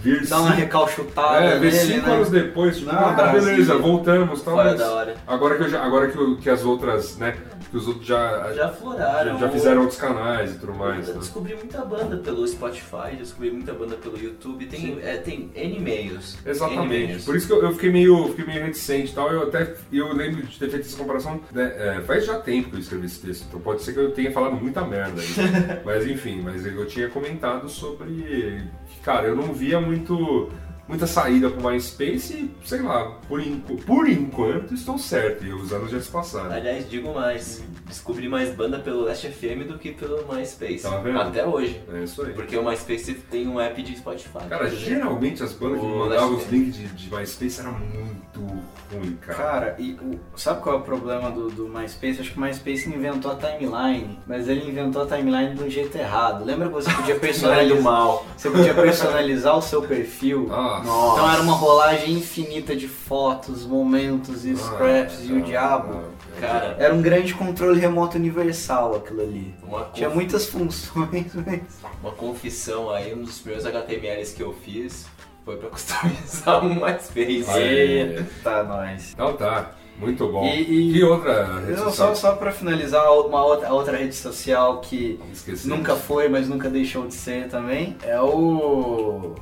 [0.01, 2.13] vir Dá uma recalchutada é, ver cinco né?
[2.15, 5.15] anos depois, tipo, ah, beleza, voltamos, tal, Fora da hora.
[5.27, 7.37] agora que já, agora que, eu- que as outras, né,
[7.69, 9.33] que os outros já, Já floraram.
[9.39, 11.07] já, já fizeram outros canais e tudo mais.
[11.07, 11.19] Eu né?
[11.21, 16.37] descobri muita banda pelo Spotify, descobri muita banda pelo YouTube, tem, é, tem N meios.
[16.43, 16.87] N Exatamente.
[17.07, 17.23] meios.
[17.25, 19.31] Por isso que eu, eu fiquei, meio, fiquei meio reticente e tal.
[19.31, 21.39] Eu até eu lembro de ter feito essa comparação.
[21.53, 23.45] né, é, faz já tempo que eu escrevi esse texto.
[23.47, 25.21] Então pode ser que eu tenha falado muita merda
[25.85, 28.63] mas enfim, mas eu tinha comentado sobre.
[29.03, 30.49] Cara, eu não via muito.
[30.87, 33.41] Muita saída pro MySpace e, sei lá, por,
[33.85, 36.51] por enquanto estou certo, e os anos já se passaram.
[36.51, 40.81] Aliás, digo mais, descobri mais banda pelo Last FM do que pelo MySpace.
[40.83, 41.19] Tá vendo?
[41.21, 41.81] Até hoje.
[41.93, 42.33] É isso aí.
[42.33, 44.39] Porque o MySpace tem um app de Spotify.
[44.49, 48.61] Cara, geralmente as bandas que O mandavam Last os links de, de MySpace era muito
[48.91, 49.37] ruim, cara.
[49.37, 52.21] Cara, e o- sabe qual é o problema do, do MySpace?
[52.21, 55.95] Acho que o MySpace inventou a timeline, mas ele inventou a timeline de um jeito
[55.97, 56.43] errado.
[56.45, 58.25] Lembra que você podia personalizar, mal.
[58.37, 60.47] você podia personalizar o seu perfil?
[60.47, 60.81] Nossa.
[61.13, 65.93] Então era uma rolagem infinita de fotos, momentos e scraps e o Ah, diabo.
[65.93, 66.09] ah,
[66.39, 69.53] Cara, Era um grande controle remoto universal aquilo ali.
[69.63, 71.61] uma, Tinha conf- muitas funções, mas...
[72.01, 75.05] uma confissão aí, um dos primeiros HTMLs que eu fiz
[75.43, 77.59] foi pra customizar um MySpace.
[77.59, 79.11] Eita, nós.
[79.13, 80.45] Então tá, muito bom.
[80.45, 82.15] E- e- que outra rede Não, social?
[82.15, 85.67] só, só pra finalizar, uma outra, outra rede social que Esqueci.
[85.67, 89.35] nunca foi, mas nunca deixou de ser também, é o.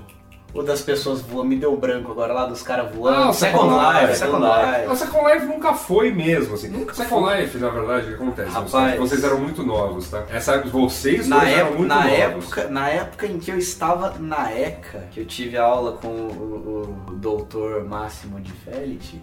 [0.53, 1.49] O das pessoas voando.
[1.49, 3.17] Me deu branco agora lá, dos caras voando.
[3.23, 4.91] Ah, o Second Life, Second Second Life.
[4.91, 6.69] A Second Life nunca foi mesmo, assim.
[6.69, 8.49] Nunca Second Life, na verdade, o que acontece?
[8.51, 8.99] Rapaz.
[8.99, 10.23] vocês eram muito novos, tá?
[10.31, 12.17] Essa época, vocês Na, dois eram época, muito na, novos.
[12.17, 16.95] época, na época em que eu estava na ECA, que eu tive aula com o,
[17.09, 19.21] o doutor Máximo de Felici,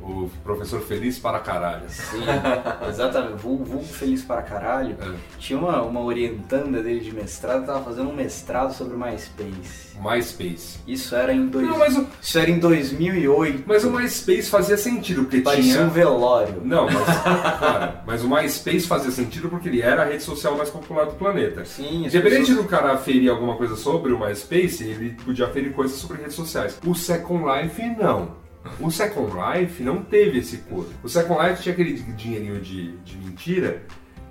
[0.00, 1.82] O professor feliz para caralho.
[1.88, 2.22] Sim,
[2.88, 3.42] exatamente.
[3.42, 4.96] Vulgo, vulgo feliz para caralho.
[5.00, 5.14] É.
[5.38, 9.88] Tinha uma, uma orientanda dele de mestrado, tava fazendo um mestrado sobre MySpace.
[10.00, 10.78] MySpace.
[10.86, 13.64] Isso era em, dois, Não, mas o, isso era em 2008.
[13.66, 15.84] mas o MySpace fazia sentido, porque Parecia tinha...
[15.84, 16.62] um velório.
[16.64, 17.04] Não, mas,
[17.58, 21.14] cara, mas o MySpace fazia sentido porque ele era a rede social mais popular do
[21.16, 21.64] planeta.
[21.64, 25.96] Sim, Independente pessoas- do cara aferir alguma coisa sobre o MySpace, ele podia aferir coisas
[25.98, 26.78] sobre redes sociais.
[26.86, 28.47] O Second Life, não.
[28.80, 30.88] O Second Life não teve esse coro.
[31.02, 33.82] O Second Life tinha aquele dinheirinho de, de mentira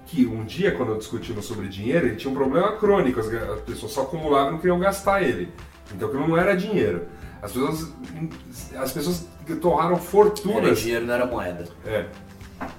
[0.05, 3.19] que um dia, quando discutimos sobre dinheiro, ele tinha um problema crônico.
[3.19, 5.51] As, as pessoas só acumulavam e não queriam gastar ele.
[5.93, 7.07] Então aquilo não era dinheiro.
[7.41, 7.93] As pessoas,
[8.77, 9.27] as pessoas
[9.61, 11.67] torraram Era fortunas dinheiro, não era moeda.
[11.85, 12.05] é.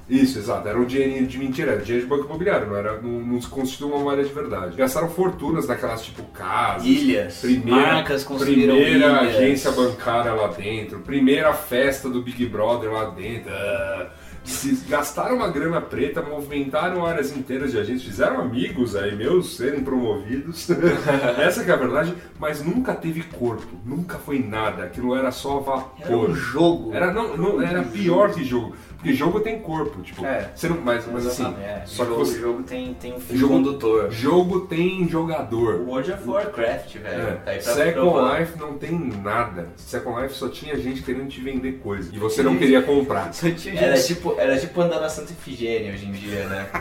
[0.09, 0.67] Isso, exato.
[0.67, 3.49] Era um dinheirinho de mentira, era dinheiro de banco imobiliário, não, era, não, não se
[3.49, 4.77] constituiu uma moeda de verdade.
[4.77, 6.87] Gastaram fortunas naquelas, tipo, casas.
[6.87, 7.41] Ilhas.
[7.41, 9.37] Primeira, Marcas construíram primeira ilhas.
[9.37, 13.51] agência bancária lá dentro, primeira festa do Big Brother lá dentro.
[13.53, 14.09] Ah,
[14.45, 19.85] se gastaram uma grana preta, movimentaram áreas inteiras de agentes, fizeram amigos aí meus serem
[19.85, 20.69] promovidos.
[21.39, 24.85] Essa que é a verdade, mas nunca teve corpo, nunca foi nada.
[24.85, 26.35] Aquilo era só Era um vapor.
[26.35, 26.95] jogo.
[26.95, 28.75] Era, não, não, era pior que jogo.
[28.99, 30.25] Porque jogo tem corpo, tipo.
[30.27, 30.51] É.
[30.55, 31.83] Você não, mas, mas assim, é.
[31.87, 34.11] só que jogo, você, jogo tem, tem um fio Jogo- condutor.
[34.11, 35.83] jogo tem jogador.
[35.87, 37.23] World of Warcraft, velho.
[37.23, 37.33] É.
[37.37, 38.41] Tá aí pra Second provar.
[38.41, 39.69] Life não tem nada.
[39.77, 42.11] Second Life só tinha gente querendo te vender coisa.
[42.13, 43.33] E você não queria comprar.
[43.39, 46.67] Só tinha Era gente- tipo, era tipo andar na Santa Ifigênia hoje em dia, né?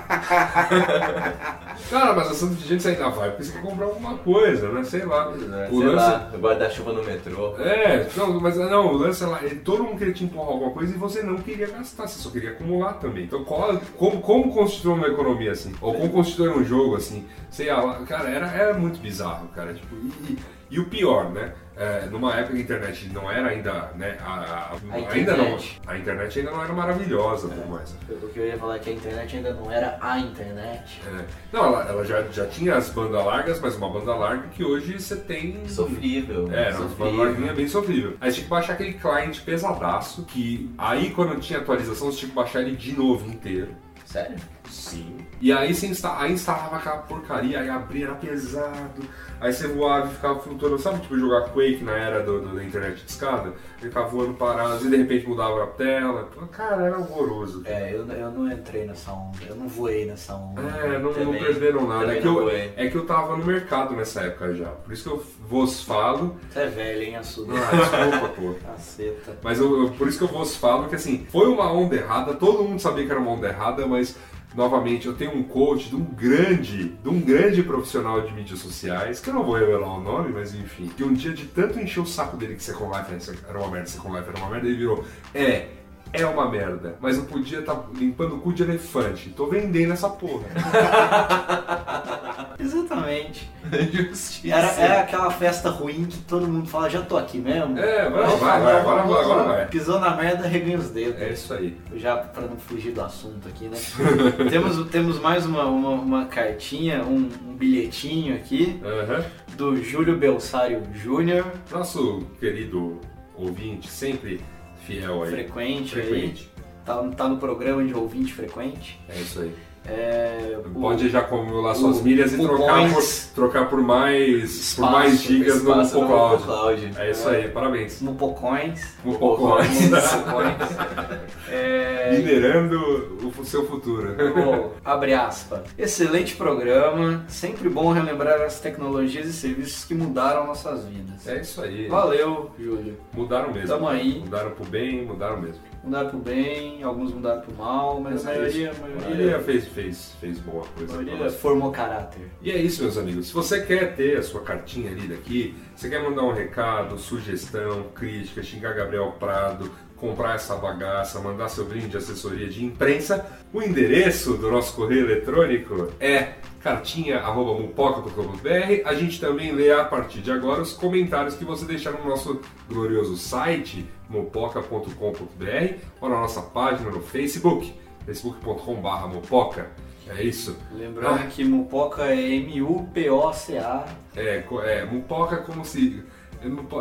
[1.89, 4.83] Cara, mas a Santa de gente ainda vai porque você quer comprar alguma coisa, né?
[4.83, 5.31] Sei lá.
[5.37, 5.95] Sei O lance.
[5.95, 7.55] lá, guarda-chuva no metrô.
[7.59, 10.71] É, não, mas não, o lance é lá, ele- todo mundo queria te empurrar alguma
[10.71, 13.25] coisa e você não queria gastar, você só queria acumular também.
[13.25, 15.73] Então, qual, como, como constituir uma economia assim?
[15.81, 17.27] Ou como constituir um jogo assim?
[17.51, 19.73] Sei lá, cara, era, era muito bizarro, cara.
[19.73, 20.37] Tipo, e, e-
[20.71, 21.53] e o pior, né?
[21.77, 24.17] É, numa época que a internet não era ainda, né?
[24.19, 25.59] A, a- A ainda não.
[25.85, 27.95] A internet ainda não era maravilhosa, tudo mais.
[28.09, 30.99] O que eu ia falar é que a internet ainda não era a internet.
[31.05, 31.25] É.
[31.53, 34.99] Não, ela, ela já, já tinha as bandas largas, mas uma banda larga que hoje
[34.99, 35.67] você tem.
[35.67, 36.49] Sofrível.
[36.51, 38.17] É, era uma banda larguinha bem sofrível.
[38.19, 42.29] Aí você tinha que baixar aquele client pesadaço, que aí quando tinha atualização você tinha
[42.29, 43.75] que baixar ele de novo inteiro.
[44.03, 44.37] Sério?
[44.69, 45.17] Sim.
[45.39, 49.01] E aí você insta aí instalava aquela porcaria, aí abria, era pesado.
[49.39, 52.63] Aí você voava e ficava flutuando, sabe tipo jogar Quake na era do, do- da
[52.63, 53.53] internet de escada?
[53.79, 56.27] Ele ficava voando parado, e de repente mudava a tela.
[56.51, 57.61] Cara, era horroroso.
[57.65, 60.59] É, eu, eu não entrei nessa onda, eu não voei nessa onda.
[60.61, 62.15] É, não, não perderam nada.
[62.15, 64.69] É que, eu, é que eu tava no mercado nessa época já.
[64.69, 66.35] Por isso que eu vos falo.
[66.49, 67.53] Você é velho, hein, Assuda?
[67.53, 67.75] Ah,
[68.07, 68.55] desculpa, pô.
[68.65, 69.37] Caceta.
[69.43, 72.33] Mas eu, eu- por isso que eu vos falo que assim, foi uma onda errada,
[72.33, 74.17] todo mundo sabia que era uma onda errada, mas
[74.57, 79.19] novamente eu tenho um coach de um grande, de um grande profissional de mídias sociais,
[79.19, 81.99] que eu não vou revelar o nome, mas enfim, que um dia de tanto encher
[81.99, 84.77] o saco dele que Second Life era uma merda, Second Life era uma merda, ele
[84.77, 85.05] virou,
[85.35, 85.67] é,
[86.11, 90.09] é uma merda, mas eu podia estar limpando o cu de elefante, tô vendendo essa
[90.09, 90.47] porra.
[92.59, 93.49] Exatamente.
[93.91, 94.55] Justiça.
[94.55, 97.77] Era, era aquela festa ruim que todo mundo fala, já tô aqui mesmo.
[97.77, 99.43] É, vai, vai, falar, vai, agora vai, agora lá.
[99.43, 99.67] vai.
[99.67, 101.21] Pisou na merda, reganha os dedos.
[101.21, 101.77] É isso aí.
[101.95, 103.77] Já pra não fugir do assunto aqui, né?
[104.49, 109.23] temos, temos mais uma, uma, uma cartinha, um, um bilhetinho aqui Aham.
[109.55, 112.99] do Júlio Belsário Júnior, Nosso querido
[113.35, 114.41] ouvinte, sempre
[114.85, 115.29] fiel aí.
[115.31, 116.49] frequente, Frequente.
[116.57, 116.63] aí.
[116.85, 118.97] Tá, tá no programa de ouvinte frequente.
[119.09, 119.53] É isso aí.
[119.87, 124.45] É, o- Pode já acumular suas o- milhas e trocar por, trocar por mais, por
[124.83, 126.43] Espaço, mais gigas no no Cloud.
[126.43, 126.91] Cloud.
[126.97, 128.01] É isso aí, parabéns.
[128.01, 128.81] Mupocoins.
[129.03, 129.89] Mupocoins.
[129.89, 130.57] Mupocoins.
[131.49, 134.15] É, Minerando o seu futuro.
[134.35, 135.61] Oh, abre aspas.
[135.77, 141.25] Excelente programa, sempre bom relembrar as tecnologias e serviços que mudaram nossas vidas.
[141.25, 141.87] É isso aí.
[141.87, 142.97] Valeu, Júlio.
[143.13, 143.69] Mudaram mesmo.
[143.69, 144.19] Tamo aí.
[144.19, 145.61] Mudaram pro bem, mudaram mesmo.
[145.87, 149.39] Mudaram pro bem, alguns mudaram pro mal, mas a É maioria, a a maioria, maioria
[149.39, 150.93] fez, fez, fez boa a coisa.
[150.93, 152.29] pra maioria formou caráter.
[152.41, 153.27] E é isso, meus amigos.
[153.27, 157.85] Se você quer ter a sua cartinha lida aqui, você quer mandar um recado, sugestão,
[157.95, 163.61] crítica, xingar Gabriel Prado, comprar essa bagaça, mandar seu brinde de assessoria de imprensa, o
[163.61, 166.33] endereço do nosso correio eletrônico é
[166.67, 168.81] cartinha.mupoca.com.br.
[168.85, 172.41] A gente também lê a partir de agora os comentários que você deixar no nosso
[172.69, 177.73] glorioso site, mupoca.com.br, ou na nossa página no Facebook,
[178.05, 179.71] facebook.com.br mupoca.
[180.09, 180.57] É isso.
[180.73, 181.27] Lembrando Ah.
[181.27, 183.85] que Mupoca é M-U-P-O-C-A.
[184.15, 186.01] É, é mupoca como se.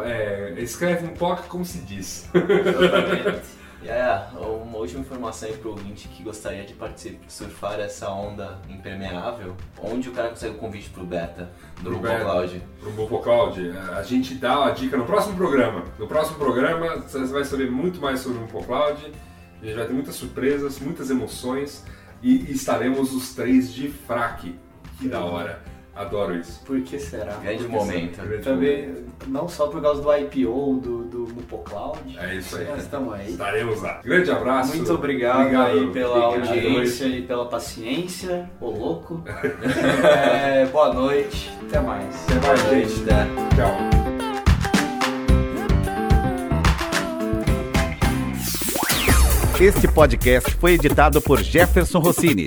[0.05, 2.29] é, é, escreve mupoca como se diz.
[2.35, 3.47] Exatamente.
[3.89, 9.57] É, uma última informação aí pro ouvinte que gostaria de participar, surfar essa onda impermeável,
[9.83, 12.25] onde o cara consegue o convite pro beta do Pro Google beta.
[12.25, 12.63] Cloud.
[12.81, 15.85] Pro Mupo Cloud, é, a gente dá a dica no próximo programa.
[15.99, 19.13] No próximo programa você vai saber muito mais sobre o Mupo Cloud.
[19.61, 21.85] A gente vai ter muitas surpresas, muitas emoções
[22.23, 24.59] e estaremos os três de fraque.
[24.99, 25.63] Que da hora.
[25.97, 26.61] Adoro isso.
[26.67, 27.33] Por que será?
[27.37, 28.17] Grande Por que momento.
[28.17, 28.43] será?
[28.43, 28.95] Também,
[29.29, 31.99] não só por causa do IPO do, do Mupocloud.
[32.19, 32.67] É isso aí.
[32.67, 33.31] Nós estamos aí.
[33.31, 34.01] Estaremos lá.
[34.05, 34.77] Grande abraço.
[34.77, 36.49] Muito obrigado, aí pela Obrigado.
[36.51, 38.51] audiência e pela paciência.
[38.61, 39.23] Ô louco.
[40.07, 41.51] É, boa noite.
[41.69, 42.15] Até mais.
[42.29, 43.01] Até mais, gente.
[43.01, 43.27] Né?
[43.57, 44.07] Tchau.
[49.61, 52.47] Este podcast foi editado por Jefferson Rossini.